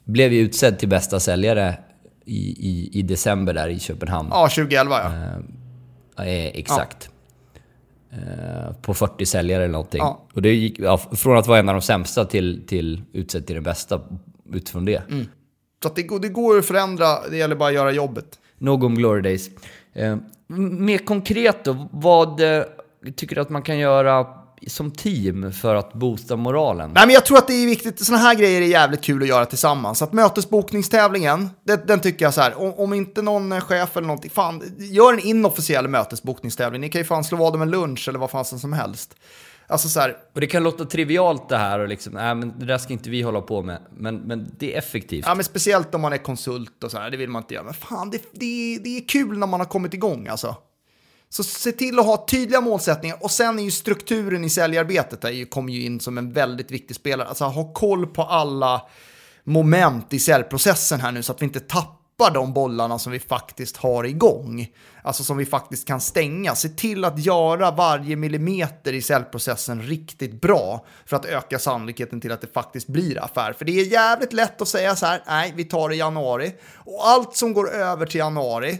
blev 0.05 0.33
ju 0.33 0.41
utsedd 0.41 0.79
till 0.79 0.89
bästa 0.89 1.21
säljare 1.21 1.77
i, 2.25 2.39
i, 2.69 2.91
i 2.93 3.03
december 3.03 3.55
där 3.55 3.69
i 3.69 3.81
Köpenhamn. 3.81 4.29
Ja, 4.33 4.49
2011 4.49 5.01
ja. 6.17 6.25
Eh, 6.25 6.47
exakt. 6.47 7.09
Eh, 7.09 7.14
på 8.83 8.95
40 8.95 9.27
säljare 9.27 9.63
eller 9.65 9.73
någonting. 9.73 9.99
Ja. 9.99 10.27
Och 10.35 10.43
det 10.43 10.55
gick 10.55 10.79
ja, 10.79 10.99
från 10.99 11.37
att 11.39 11.47
vara 11.47 11.59
en 11.59 11.69
av 11.69 11.75
de 11.75 11.83
sämsta 11.83 12.25
till, 12.25 12.67
till 12.67 13.03
utsedd 13.13 13.47
till 13.47 13.55
den 13.55 13.65
bästa 13.65 14.01
utifrån 14.53 14.85
det. 14.85 15.03
Så 15.83 15.89
att 15.89 15.97
det, 15.97 16.03
går- 16.03 16.21
det 16.21 16.29
går 16.29 16.59
att 16.59 16.67
förändra, 16.67 17.29
det 17.31 17.37
gäller 17.37 17.57
bara 17.57 17.69
att 17.69 17.75
göra 17.75 17.93
jobbet. 17.93 18.27
Nog 18.59 18.85
om 18.85 18.95
Glory 18.95 19.23
Days. 19.23 19.51
Eh, 19.93 20.17
mer 20.47 20.99
konkret 20.99 21.65
då, 21.65 21.89
vad 21.93 22.41
eh, 22.59 22.63
tycker 23.17 23.35
du 23.35 23.41
att 23.41 23.51
man 23.51 23.63
kan 23.63 23.79
göra 23.79 24.27
som 24.69 24.91
team 24.91 25.53
för 25.53 25.75
att 25.75 25.93
boosta 25.93 26.37
moralen? 26.37 26.91
Nej, 26.95 27.07
men 27.07 27.15
jag 27.15 27.27
tror 27.27 27.39
att 27.39 27.47
det 27.47 27.55
är 27.55 27.67
viktigt, 27.67 28.05
sådana 28.05 28.23
här 28.23 28.35
grejer 28.35 28.63
är 28.63 28.67
jävligt 28.67 29.03
kul 29.03 29.23
att 29.23 29.29
göra 29.29 29.47
tillsammans. 29.47 29.99
Så 29.99 30.05
att 30.05 30.13
mötesbokningstävlingen, 30.13 31.51
den, 31.65 31.81
den 31.87 32.01
tycker 32.01 32.25
jag 32.25 32.35
så 32.35 32.41
här, 32.41 32.63
om, 32.63 32.75
om 32.75 32.95
inte 32.95 33.23
någon 33.23 33.61
chef 33.61 33.97
eller 33.97 34.07
någonting, 34.07 34.31
fan, 34.31 34.63
gör 34.79 35.13
en 35.13 35.21
inofficiell 35.21 35.89
mötesbokningstävling. 35.89 36.81
Ni 36.81 36.89
kan 36.89 37.01
ju 37.01 37.05
fan 37.05 37.25
slå 37.25 37.39
vad 37.39 37.55
om 37.55 37.63
en 37.63 37.71
lunch 37.71 38.09
eller 38.09 38.19
vad 38.19 38.31
fan 38.31 38.45
som 38.45 38.73
helst. 38.73 39.15
Alltså 39.67 39.89
så 39.89 40.01
här, 40.01 40.17
Och 40.35 40.41
det 40.41 40.47
kan 40.47 40.63
låta 40.63 40.85
trivialt 40.85 41.49
det 41.49 41.57
här 41.57 41.79
och 41.79 41.89
liksom, 41.89 42.13
nej 42.13 42.35
men 42.35 42.59
det 42.59 42.67
där 42.67 42.79
ska 42.79 42.93
inte 42.93 43.11
vi 43.11 43.23
hålla 43.23 43.41
på 43.41 43.63
med. 43.63 43.83
Men, 43.97 44.17
men 44.17 44.51
det 44.59 44.75
är 44.75 44.79
effektivt. 44.79 45.25
ja 45.27 45.35
men 45.35 45.45
speciellt 45.45 45.95
om 45.95 46.01
man 46.01 46.13
är 46.13 46.19
konsult 46.19 46.85
och 46.85 46.91
så 46.91 46.99
här, 46.99 47.11
det 47.11 47.17
vill 47.17 47.31
man 47.31 47.43
inte 47.43 47.55
göra. 47.55 47.65
Men 47.65 47.75
fan, 47.75 48.11
det, 48.11 48.23
det, 48.33 48.79
det 48.85 48.97
är 48.97 49.09
kul 49.09 49.39
när 49.39 49.47
man 49.47 49.61
har 49.61 49.67
kommit 49.67 49.95
igång 49.95 50.29
alltså. 50.29 50.57
Så 51.37 51.43
se 51.43 51.73
till 51.73 51.99
att 51.99 52.07
ha 52.07 52.27
tydliga 52.27 52.61
målsättningar 52.61 53.19
och 53.21 53.31
sen 53.31 53.59
är 53.59 53.63
ju 53.63 53.71
strukturen 53.71 54.45
i 54.45 54.51
säljarbetet 54.51 55.21
där 55.21 55.31
ju, 55.31 55.47
kommer 55.47 55.73
ju 55.73 55.83
in 55.83 56.01
som 56.01 56.19
en 56.19 56.33
väldigt 56.33 56.71
viktig 56.71 56.97
spelare. 56.97 57.29
Alltså 57.29 57.45
ha 57.45 57.73
koll 57.73 58.07
på 58.07 58.23
alla 58.23 58.83
moment 59.45 60.13
i 60.13 60.19
säljprocessen 60.19 61.01
här 61.01 61.13
nu 61.13 61.23
så 61.23 61.33
att 61.33 61.43
vi 61.43 61.45
inte 61.45 61.61
tappar 61.61 62.05
tappar 62.17 62.35
de 62.35 62.53
bollarna 62.53 62.99
som 62.99 63.13
vi 63.13 63.21
faktiskt 63.21 63.77
har 63.77 64.05
igång. 64.05 64.67
Alltså 65.03 65.25
som 65.25 65.37
vi 65.37 65.47
faktiskt 65.47 65.87
kan 65.87 66.01
stänga. 66.01 66.55
Se 66.55 66.69
till 66.69 67.05
att 67.05 67.19
göra 67.19 67.71
varje 67.71 68.17
millimeter 68.17 68.93
i 68.93 69.03
säljprocessen 69.03 69.83
riktigt 69.83 70.41
bra 70.41 70.87
för 71.07 71.17
att 71.17 71.25
öka 71.25 71.59
sannolikheten 71.59 72.21
till 72.21 72.33
att 72.33 72.41
det 72.41 72.53
faktiskt 72.53 72.87
blir 72.87 73.25
affär. 73.25 73.53
För 73.53 73.65
det 73.65 73.81
är 73.81 73.85
jävligt 73.85 74.33
lätt 74.33 74.63
att 74.63 74.69
säga 74.69 74.97
så 74.97 75.07
här, 75.07 75.23
nej, 75.27 75.53
vi 75.57 75.65
tar 75.65 75.89
det 75.89 75.95
i 75.95 75.99
januari. 75.99 76.55
Och 76.75 77.09
allt 77.09 77.37
som 77.37 77.53
går 77.53 77.71
över 77.71 78.07
till 78.07 78.19
januari 78.19 78.79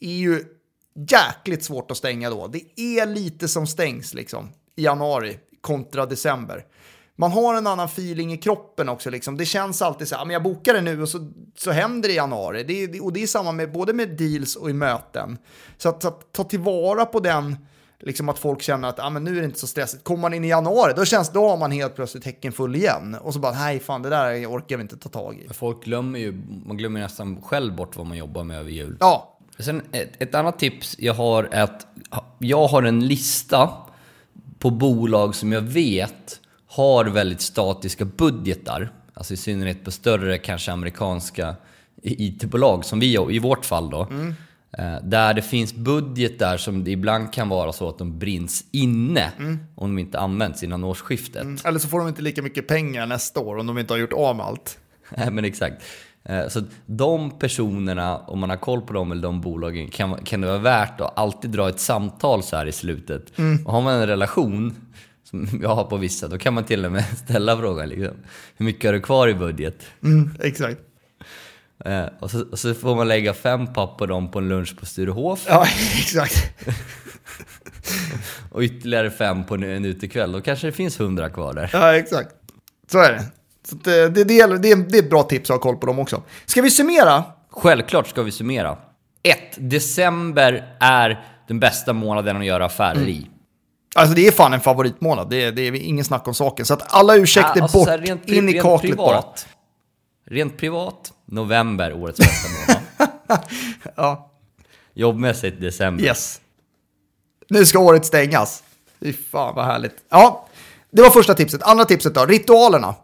är 0.00 0.12
ju 0.12 0.44
jäkligt 1.10 1.64
svårt 1.64 1.90
att 1.90 1.96
stänga 1.96 2.30
då. 2.30 2.46
Det 2.46 2.80
är 2.80 3.06
lite 3.06 3.48
som 3.48 3.66
stängs 3.66 4.14
liksom 4.14 4.48
i 4.76 4.84
januari 4.84 5.38
kontra 5.60 6.06
december. 6.06 6.64
Man 7.18 7.32
har 7.32 7.54
en 7.54 7.66
annan 7.66 7.86
feeling 7.86 8.32
i 8.32 8.36
kroppen 8.36 8.88
också. 8.88 9.10
Liksom. 9.10 9.36
Det 9.36 9.44
känns 9.44 9.82
alltid 9.82 10.08
så 10.08 10.16
här, 10.16 10.24
men 10.24 10.32
jag 10.32 10.42
bokar 10.42 10.74
det 10.74 10.80
nu 10.80 11.02
och 11.02 11.08
så, 11.08 11.32
så 11.56 11.70
händer 11.70 12.08
det 12.08 12.12
i 12.12 12.16
januari. 12.16 12.64
Det 12.64 12.84
är, 12.84 13.04
och 13.04 13.12
det 13.12 13.22
är 13.22 13.26
samma 13.26 13.52
med 13.52 13.72
både 13.72 13.92
med 13.92 14.08
deals 14.08 14.56
och 14.56 14.70
i 14.70 14.72
möten. 14.72 15.38
Så 15.78 15.88
att, 15.88 16.02
så 16.02 16.08
att 16.08 16.32
ta 16.32 16.44
tillvara 16.44 17.06
på 17.06 17.20
den, 17.20 17.56
liksom 18.00 18.28
att 18.28 18.38
folk 18.38 18.62
känner 18.62 18.88
att 18.88 19.00
ah, 19.00 19.10
men 19.10 19.24
nu 19.24 19.36
är 19.36 19.40
det 19.40 19.44
inte 19.44 19.58
så 19.58 19.66
stressigt. 19.66 20.04
Kommer 20.04 20.20
man 20.20 20.34
in 20.34 20.44
i 20.44 20.48
januari, 20.48 20.92
då 20.96 21.04
känns 21.04 21.32
då 21.32 21.48
har 21.48 21.56
man 21.56 21.70
helt 21.70 21.94
plötsligt 21.96 22.24
häcken 22.24 22.52
full 22.52 22.76
igen. 22.76 23.16
Och 23.20 23.34
så 23.34 23.40
bara, 23.40 23.52
nej 23.52 23.80
fan, 23.80 24.02
det 24.02 24.10
där 24.10 24.46
orkar 24.46 24.76
vi 24.76 24.82
inte 24.82 24.96
ta 24.96 25.08
tag 25.08 25.38
i. 25.38 25.54
Folk 25.54 25.84
glömmer 25.84 26.18
ju, 26.18 26.42
man 26.66 26.76
glömmer 26.76 27.00
nästan 27.00 27.42
själv 27.42 27.76
bort 27.76 27.96
vad 27.96 28.06
man 28.06 28.16
jobbar 28.16 28.44
med 28.44 28.58
över 28.58 28.70
jul. 28.70 28.96
Ja, 29.00 29.35
Sen 29.58 29.82
ett, 29.92 30.22
ett 30.22 30.34
annat 30.34 30.58
tips 30.58 30.96
jag 30.98 31.14
har 31.14 31.44
är 31.44 31.62
att 31.62 31.86
jag 32.38 32.66
har 32.66 32.82
en 32.82 33.06
lista 33.06 33.70
på 34.58 34.70
bolag 34.70 35.34
som 35.34 35.52
jag 35.52 35.60
vet 35.60 36.40
har 36.66 37.04
väldigt 37.04 37.40
statiska 37.40 38.04
budgetar. 38.04 38.92
Alltså 39.14 39.34
i 39.34 39.36
synnerhet 39.36 39.84
på 39.84 39.90
större, 39.90 40.38
kanske 40.38 40.72
amerikanska 40.72 41.56
IT-bolag 42.02 42.84
som 42.84 43.00
vi 43.00 43.18
i 43.30 43.38
vårt 43.38 43.64
fall 43.64 43.90
då. 43.90 44.00
Eh, 44.78 44.96
Där 45.02 45.34
det 45.34 45.42
finns 45.42 45.74
budgetar 45.74 46.56
som 46.56 46.84
det 46.84 46.90
ibland 46.90 47.32
kan 47.32 47.48
vara 47.48 47.72
så 47.72 47.88
att 47.88 47.98
de 47.98 48.18
brinns 48.18 48.64
inne 48.72 49.32
om 49.74 49.88
de 49.96 49.98
inte 49.98 50.18
används 50.18 50.62
innan 50.62 50.84
årsskiftet. 50.84 51.64
eller 51.64 51.78
så 51.78 51.88
får 51.88 51.98
de 51.98 52.08
inte 52.08 52.22
lika 52.22 52.42
mycket 52.42 52.68
pengar 52.68 53.06
nästa 53.06 53.40
år 53.40 53.56
om 53.56 53.66
de 53.66 53.78
inte 53.78 53.92
har 53.92 53.98
gjort 53.98 54.12
av 54.12 54.36
med 54.36 54.46
allt. 54.46 54.78
Nej 55.16 55.30
men 55.30 55.44
exakt. 55.44 55.82
Eh, 56.28 56.48
Så 56.48 56.62
de 56.86 57.30
personerna, 57.38 58.16
om 58.18 58.38
man 58.38 58.50
har 58.50 58.56
koll 58.56 58.80
på 58.82 58.92
dem 58.92 59.12
eller 59.12 59.22
de 59.22 59.40
bolagen, 59.40 59.88
kan, 59.88 60.24
kan 60.24 60.40
det 60.40 60.46
vara 60.46 60.58
värt 60.58 61.00
att 61.00 61.18
alltid 61.18 61.50
dra 61.50 61.68
ett 61.68 61.80
samtal 61.80 62.42
så 62.42 62.56
här 62.56 62.66
i 62.66 62.72
slutet. 62.72 63.32
Och 63.64 63.72
har 63.72 63.80
man 63.80 63.94
en 63.94 64.06
relation, 64.06 64.74
som 65.24 65.48
jag 65.62 65.74
har 65.74 65.84
på 65.84 65.96
vissa, 65.96 66.28
då 66.28 66.38
kan 66.38 66.54
man 66.54 66.64
till 66.64 66.84
och 66.84 66.92
med 66.92 67.04
ställa 67.24 67.56
frågan 67.56 67.88
liksom, 67.88 68.16
hur 68.56 68.66
mycket 68.66 68.88
har 68.88 68.92
du 68.92 69.00
kvar 69.00 69.28
i 69.28 69.34
budget? 69.34 69.82
Mm, 70.02 70.30
exakt. 70.42 70.80
Eh, 71.84 72.04
Och 72.20 72.30
så, 72.30 72.44
och 72.50 72.58
så 72.58 72.74
får 72.74 72.96
man 72.96 73.08
lägga 73.08 73.34
fem 73.34 73.66
papp 73.72 73.98
på 73.98 74.06
dem 74.06 74.30
på 74.30 74.38
en 74.38 74.48
lunch 74.48 74.76
på 74.80 74.86
Sturehof 74.86 75.44
Ja, 75.48 75.66
exakt. 75.98 76.52
och 78.50 78.62
ytterligare 78.62 79.10
fem 79.10 79.44
på 79.44 79.54
en, 79.54 79.62
en 79.62 79.84
utekväll. 79.84 80.32
Då 80.32 80.40
kanske 80.40 80.66
det 80.66 80.72
finns 80.72 81.00
hundra 81.00 81.28
kvar 81.30 81.54
där. 81.54 81.70
Ja, 81.72 81.96
exakt. 81.96 82.30
Så 82.92 82.98
är 82.98 83.12
det. 83.12 83.24
Så 83.68 83.76
att 83.76 83.84
det, 83.84 84.08
det, 84.08 84.24
det, 84.24 84.40
är, 84.40 84.48
det 84.58 84.70
är 84.70 84.98
ett 84.98 85.10
bra 85.10 85.22
tips 85.22 85.50
att 85.50 85.54
ha 85.54 85.60
koll 85.60 85.76
på 85.76 85.86
dem 85.86 85.98
också. 85.98 86.22
Ska 86.46 86.62
vi 86.62 86.70
summera? 86.70 87.24
Självklart 87.50 88.08
ska 88.08 88.22
vi 88.22 88.32
summera. 88.32 88.78
1. 89.22 89.38
December 89.56 90.76
är 90.80 91.24
den 91.48 91.60
bästa 91.60 91.92
månaden 91.92 92.36
att 92.36 92.44
göra 92.46 92.64
affärer 92.66 93.08
i. 93.08 93.30
Alltså 93.94 94.14
det 94.14 94.26
är 94.26 94.32
fan 94.32 94.52
en 94.52 94.60
favoritmånad, 94.60 95.30
det 95.30 95.44
är, 95.44 95.52
det 95.52 95.62
är 95.62 95.74
ingen 95.74 96.04
snack 96.04 96.28
om 96.28 96.34
saken. 96.34 96.66
Så 96.66 96.74
att 96.74 96.94
alla 96.94 97.14
ursäkter 97.16 97.52
Ja, 97.56 97.62
alltså 97.62 97.78
bort, 97.78 97.88
här 97.88 97.98
rent, 97.98 98.28
in 98.28 98.48
i 98.48 98.52
kaklet 98.52 98.96
bara. 98.96 99.08
privat, 99.08 99.46
Rent 100.26 100.56
privat, 100.58 101.12
november, 101.24 101.92
årets 101.92 102.18
bästa 102.18 102.48
månad. 102.48 103.40
Ja, 103.96 104.30
Jobbmässigt, 104.94 105.60
december. 105.60 106.04
yes. 106.04 106.40
Nu 107.48 107.66
ska 107.66 107.78
året 107.78 108.06
stängas. 108.06 108.62
Fy 109.00 109.12
fan 109.12 109.54
vad 109.54 109.64
härligt. 109.64 109.96
Ja, 110.08 110.48
det 110.90 111.02
var 111.02 111.10
första 111.10 111.34
tipset. 111.34 111.62
Andra 111.62 111.84
tipset 111.84 112.14
då, 112.14 112.26
ritualerna. 112.26 112.94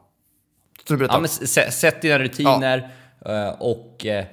Ska 0.85 0.95
du 0.95 0.99
berätta? 0.99 1.14
Ja, 1.14 1.21
men 1.21 1.29
sätt 1.73 2.03
dina 2.03 2.18
rutiner 2.18 2.90
eh, 3.27 3.49
och 3.49 4.07
eh, 4.07 4.25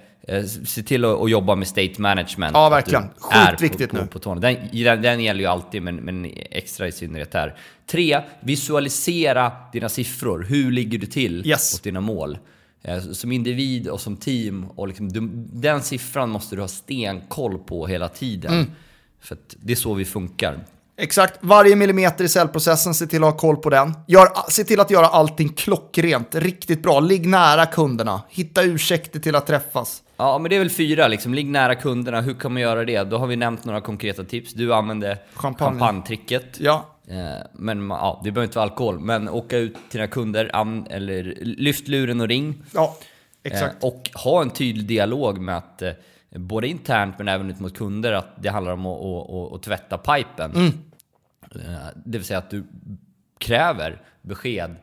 se 0.66 0.84
till 0.84 1.06
att, 1.06 1.32
jobba 1.32 1.56
med 1.56 1.68
state 1.68 2.02
management. 2.02 2.52
Ja, 2.54 2.70
verkligen. 2.70 3.10
Skitviktigt 3.18 3.92
på, 3.92 3.98
på, 3.98 4.04
nu. 4.04 4.08
på 4.08 4.20
tårna. 4.20 4.42
Den, 4.42 4.58
den, 4.72 5.02
den 5.02 5.20
gäller 5.20 5.40
ju 5.40 5.46
alltid, 5.46 5.82
men, 5.82 5.96
men 5.96 6.32
extra 6.52 6.88
i 6.88 6.92
synnerhet 6.92 7.34
här. 7.34 7.58
Tre, 7.86 8.22
visualisera 8.40 9.52
dina 9.74 9.90
siffror. 9.90 10.46
Hur 10.50 10.72
ligger 10.72 10.98
du 11.00 11.08
till 11.08 11.48
Yes. 11.48 11.74
mot 11.74 11.84
dina 11.84 12.02
mål? 12.02 12.38
Eh, 12.84 13.00
Som 13.00 13.32
individ 13.32 13.88
och 13.88 14.02
som 14.02 14.18
team. 14.18 14.66
Och 14.76 14.88
liksom, 14.88 15.10
du, 15.10 15.30
den 15.60 15.82
siffran 15.82 16.30
måste 16.30 16.56
du 16.56 16.62
ha 16.62 16.68
stenkoll 16.68 17.58
på 17.58 17.88
hela 17.88 18.10
tiden. 18.10 18.54
Mm. 18.54 18.72
För 19.20 19.38
det 19.62 19.72
är 19.72 19.76
så 19.76 19.94
vi 19.94 20.06
funkar. 20.06 20.60
Exakt, 21.02 21.40
varje 21.42 21.76
millimeter 21.76 22.24
i 22.26 22.28
säljprocessen, 22.30 22.94
se 22.94 23.08
till 23.08 23.24
att 23.24 23.32
ha 23.32 23.38
koll 23.40 23.56
på 23.58 23.70
den. 23.70 23.94
Gör, 24.08 24.28
se 24.50 24.64
till 24.64 24.80
att 24.80 24.92
göra 24.92 25.06
allting 25.08 25.50
klockrent, 25.50 26.36
riktigt 26.36 26.84
bra. 26.84 27.00
Ligg 27.00 27.28
nära 27.28 27.66
kunderna, 27.66 28.22
hitta 28.30 28.64
ursäkter 28.64 29.20
till 29.20 29.36
att 29.36 29.48
träffas. 29.48 30.04
Ja, 30.18 30.38
men 30.38 30.50
det 30.50 30.56
är 30.56 30.60
väl 30.60 30.70
fyra 30.70 31.08
liksom. 31.08 31.34
Ligg 31.34 31.46
nära 31.48 31.76
kunderna. 31.76 32.22
Hur 32.22 32.34
kan 32.34 32.54
man 32.54 32.62
göra 32.62 32.86
det? 32.86 33.04
Då 33.04 33.18
har 33.18 33.28
vi 33.28 33.36
nämnt 33.36 33.66
några 33.66 33.82
konkreta 33.82 34.24
tips. 34.24 34.54
Du 34.54 34.74
använde 34.74 35.18
Champagne. 35.36 35.70
champagnetricket. 35.80 36.60
Ja, 36.60 36.86
Eh, 37.12 37.46
Men 37.54 37.90
ja, 37.90 38.22
det 38.24 38.32
behöver 38.32 38.46
inte 38.48 38.58
vara 38.58 38.70
alkohol. 38.70 39.00
Men 39.00 39.30
åka 39.30 39.58
ut 39.58 39.74
till 39.90 40.00
dina 40.00 40.08
kunder, 40.08 40.50
an, 40.54 40.88
eller 40.90 41.38
lyft 41.42 41.88
luren 41.88 42.22
och 42.22 42.28
ring. 42.28 42.64
ja, 42.74 42.96
Eh, 43.44 43.52
exakt. 43.54 43.84
Och 43.84 44.10
ha 44.24 44.42
en 44.42 44.50
tydlig 44.50 44.86
dialog 44.88 45.40
med 45.40 45.58
att, 45.58 45.82
eh, 45.82 45.92
både 46.36 46.68
internt 46.68 47.16
men 47.18 47.28
även 47.28 47.50
ut 47.50 47.60
mot 47.60 47.78
kunder, 47.78 48.14
att 48.14 48.28
det 48.44 48.50
handlar 48.50 48.74
om 48.74 48.86
att, 48.86 49.02
att, 49.02 49.30
att, 49.30 49.54
att 49.54 49.64
tvätta 49.64 49.98
pipen. 49.98 50.52
Mm. 50.56 50.72
Eh, 51.56 51.62
det 52.06 52.18
vill 52.18 52.28
säga 52.28 52.40
att 52.40 52.50
du 52.50 52.64
kräver 53.40 54.02
besked. 54.22 54.76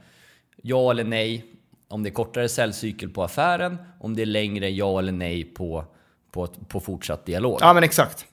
Ja 0.62 0.90
eller 0.90 1.04
nej. 1.04 1.44
Om 1.88 2.02
det 2.02 2.08
är 2.08 2.12
kortare 2.12 2.48
säljcykel 2.48 3.08
på 3.08 3.22
affären, 3.22 3.78
om 4.00 4.16
det 4.16 4.22
är 4.22 4.26
längre 4.26 4.70
ja 4.70 4.98
eller 4.98 5.12
nej 5.12 5.44
på, 5.44 5.84
på, 6.32 6.46
på 6.46 6.80
fortsatt 6.80 7.26
dialog. 7.26 7.58
Ja, 7.60 7.72
men 7.72 7.84
exakt. 7.84 8.24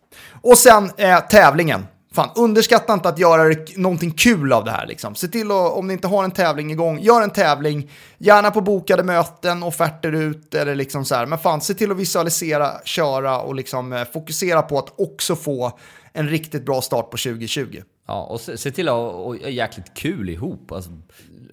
Och 0.42 0.58
sen 0.58 0.92
eh, 0.98 1.20
tävlingen. 1.20 1.86
Fan, 2.14 2.30
underskatta 2.36 2.94
inte 2.94 3.10
att 3.10 3.20
göra 3.20 3.56
någonting 3.76 4.12
kul 4.12 4.54
av 4.54 4.66
det 4.66 4.72
här. 4.72 4.88
Liksom. 4.88 5.16
Se 5.16 5.28
till 5.28 5.52
att, 5.52 5.72
om 5.72 5.88
ni 5.88 5.94
inte 5.94 6.08
har 6.08 6.24
en 6.24 6.32
tävling 6.32 6.72
igång, 6.72 7.00
gör 7.00 7.22
en 7.22 7.30
tävling. 7.30 7.92
Gärna 8.18 8.52
på 8.52 8.62
bokade 8.62 9.04
möten, 9.04 9.64
offerter 9.64 10.12
ut 10.12 10.54
eller 10.56 10.76
liksom 10.76 11.06
så 11.06 11.16
här. 11.16 11.26
Men 11.26 11.40
fan, 11.40 11.62
se 11.62 11.74
till 11.74 11.92
att 11.92 11.98
visualisera, 11.98 12.72
köra 12.84 13.40
och 13.40 13.56
liksom 13.56 13.94
eh, 13.94 14.04
fokusera 14.14 14.62
på 14.62 14.80
att 14.80 15.00
också 15.00 15.36
få 15.36 15.80
en 16.14 16.30
riktigt 16.30 16.66
bra 16.66 16.82
start 16.82 17.12
på 17.12 17.18
2020. 17.18 17.82
Ja, 18.06 18.24
och 18.24 18.42
se, 18.42 18.58
se 18.58 18.72
till 18.72 18.90
att 18.90 18.96
ha 18.96 19.38
jäkligt 19.38 19.94
kul 19.94 20.30
ihop. 20.30 20.72
Alltså, 20.72 20.92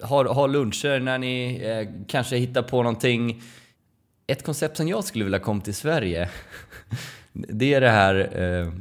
ha, 0.01 0.33
ha 0.33 0.47
luncher 0.47 0.99
när 0.99 1.17
ni 1.17 1.61
eh, 1.63 2.05
kanske 2.07 2.37
hittar 2.37 2.63
på 2.63 2.83
någonting. 2.83 3.41
Ett 4.27 4.43
koncept 4.43 4.77
som 4.77 4.87
jag 4.87 5.03
skulle 5.03 5.23
vilja 5.23 5.39
komma 5.39 5.61
till 5.61 5.75
Sverige, 5.75 6.29
det 7.33 7.73
är 7.73 7.81
det 7.81 7.89
här 7.89 8.41
eh, 8.41 8.73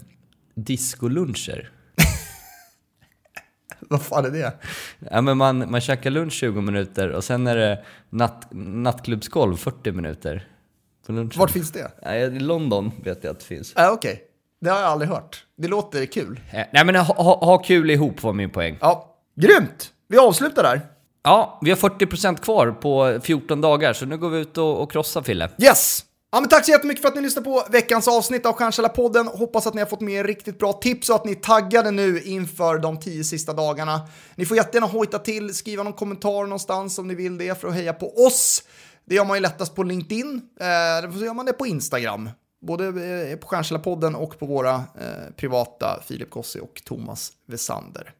discoluncher. 0.55 1.71
Vad 3.81 4.03
fan 4.03 4.25
är 4.25 4.31
det? 4.31 4.53
Ja, 5.11 5.21
men 5.21 5.37
man, 5.37 5.71
man 5.71 5.81
käkar 5.81 6.11
lunch 6.11 6.33
20 6.33 6.61
minuter 6.61 7.09
och 7.09 7.25
sen 7.25 7.47
är 7.47 7.57
det 7.57 7.85
natt, 8.11 8.47
nattklubbsgolv 8.51 9.57
40 9.57 9.93
minuter. 9.93 10.49
På 11.07 11.13
lunchen. 11.13 11.41
Vart 11.41 11.51
finns 11.51 11.73
det? 11.73 11.93
Ja, 12.03 12.15
I 12.15 12.39
London 12.39 12.93
vet 13.05 13.25
jag 13.25 13.31
att 13.31 13.39
det 13.39 13.45
finns. 13.45 13.77
Äh, 13.77 13.93
Okej, 13.93 14.23
det 14.61 14.71
har 14.71 14.81
jag 14.81 14.89
aldrig 14.89 15.11
hört. 15.11 15.45
Det 15.57 15.69
låter 15.69 16.07
kul. 16.07 16.41
Eh, 16.53 16.65
Nej 16.73 16.85
men 16.85 16.97
ha, 16.97 17.15
ha, 17.15 17.45
ha 17.45 17.59
kul 17.59 17.91
ihop 17.91 18.23
var 18.23 18.33
min 18.33 18.51
poäng. 18.51 18.79
Ja, 18.81 19.17
grymt! 19.41 19.91
Vi 20.09 20.19
avslutar 20.19 20.63
där. 20.63 20.81
Ja, 21.23 21.59
vi 21.63 21.71
har 21.71 21.77
40% 21.77 22.37
kvar 22.37 22.71
på 22.71 23.19
14 23.23 23.61
dagar 23.61 23.93
så 23.93 24.07
nu 24.07 24.19
går 24.19 24.29
vi 24.31 24.39
ut 24.39 24.59
och, 24.59 24.83
och 24.83 24.93
krossar 24.93 25.23
Fille. 25.23 25.51
Yes! 25.59 26.05
Ja, 26.33 26.41
men 26.41 26.49
tack 26.49 26.65
så 26.65 26.71
jättemycket 26.71 27.03
för 27.03 27.09
att 27.09 27.15
ni 27.15 27.21
lyssnade 27.23 27.45
på 27.45 27.65
veckans 27.71 28.09
avsnitt 28.09 28.47
av 28.47 28.53
Stjärnkällarpodden. 28.53 29.27
Hoppas 29.27 29.67
att 29.67 29.75
ni 29.75 29.81
har 29.81 29.89
fått 29.89 30.01
med 30.01 30.15
er 30.15 30.25
riktigt 30.25 30.59
bra 30.59 30.73
tips 30.73 31.09
och 31.09 31.17
att 31.17 31.25
ni 31.25 31.33
är 31.33 31.37
taggade 31.37 31.91
nu 31.91 32.21
inför 32.23 32.79
de 32.79 33.01
tio 33.01 33.25
sista 33.25 33.53
dagarna. 33.53 34.01
Ni 34.35 34.47
får 34.47 34.57
jättegärna 34.57 34.87
hojta 34.87 35.19
till, 35.19 35.55
skriva 35.55 35.83
någon 35.83 35.93
kommentar 35.93 36.43
någonstans 36.43 36.99
om 36.99 37.09
ni 37.09 37.15
vill 37.15 37.39
det 37.39 37.61
för 37.61 37.69
att 37.69 37.75
heja 37.75 37.93
på 37.93 38.27
oss. 38.27 38.63
Det 39.05 39.15
gör 39.15 39.25
man 39.25 39.37
ju 39.37 39.41
lättast 39.41 39.75
på 39.75 39.83
LinkedIn, 39.83 40.41
eh, 40.61 41.13
så 41.19 41.25
gör 41.25 41.35
man 41.35 41.47
det 41.47 41.53
på 41.53 41.67
Instagram. 41.67 42.31
Både 42.61 42.87
eh, 43.31 43.37
på 43.37 43.47
Stjärnkällarpodden 43.47 44.15
och 44.15 44.39
på 44.39 44.47
våra 44.47 44.75
eh, 44.75 45.35
privata 45.37 46.01
Filip 46.07 46.31
Kossi 46.31 46.61
och 46.61 46.83
Thomas 46.85 47.33
Vesander. 47.47 48.13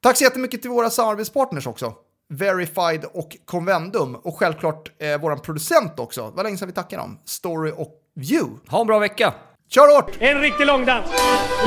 Tack 0.00 0.16
så 0.16 0.24
jättemycket 0.24 0.62
till 0.62 0.70
våra 0.70 0.90
samarbetspartners 0.90 1.66
också. 1.66 1.94
Verified 2.28 3.04
och 3.12 3.36
Convendum. 3.44 4.14
Och 4.14 4.38
självklart 4.38 4.92
eh, 4.98 5.20
vår 5.20 5.36
producent 5.36 5.98
också. 5.98 6.30
Det 6.30 6.36
var 6.36 6.44
länge 6.44 6.56
sedan 6.56 6.68
vi 6.68 6.74
tackade 6.74 7.02
dem. 7.02 7.18
Story 7.24 7.72
och 7.76 8.02
View. 8.14 8.56
Ha 8.68 8.80
en 8.80 8.86
bra 8.86 8.98
vecka! 8.98 9.34
Kör 9.68 9.94
hårt! 9.96 10.16
En 10.18 10.40
riktig 10.40 10.66
långdans. 10.66 11.06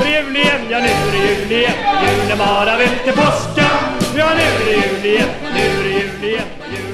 Nu 0.00 0.06
är 0.06 0.22
det 0.22 0.28
jul 0.28 0.36
igen, 0.36 0.60
ja 0.70 0.78
nu 0.78 0.86
är 0.86 1.12
det 1.12 1.40
jul 1.40 1.52
igen. 1.52 1.72
Julen 2.22 2.38
bara 2.38 2.76
väntar 2.76 3.12
påsken. 3.12 3.64
Ja 4.16 4.30
nu 4.34 4.42
är 4.42 4.64
det 4.64 4.86
jul 4.86 5.04
igen, 5.04 5.28
nu 5.42 5.60
är 5.60 5.82
det 5.84 5.90
jul 5.90 6.24
igen. 6.24 6.44
Jul 6.76 6.89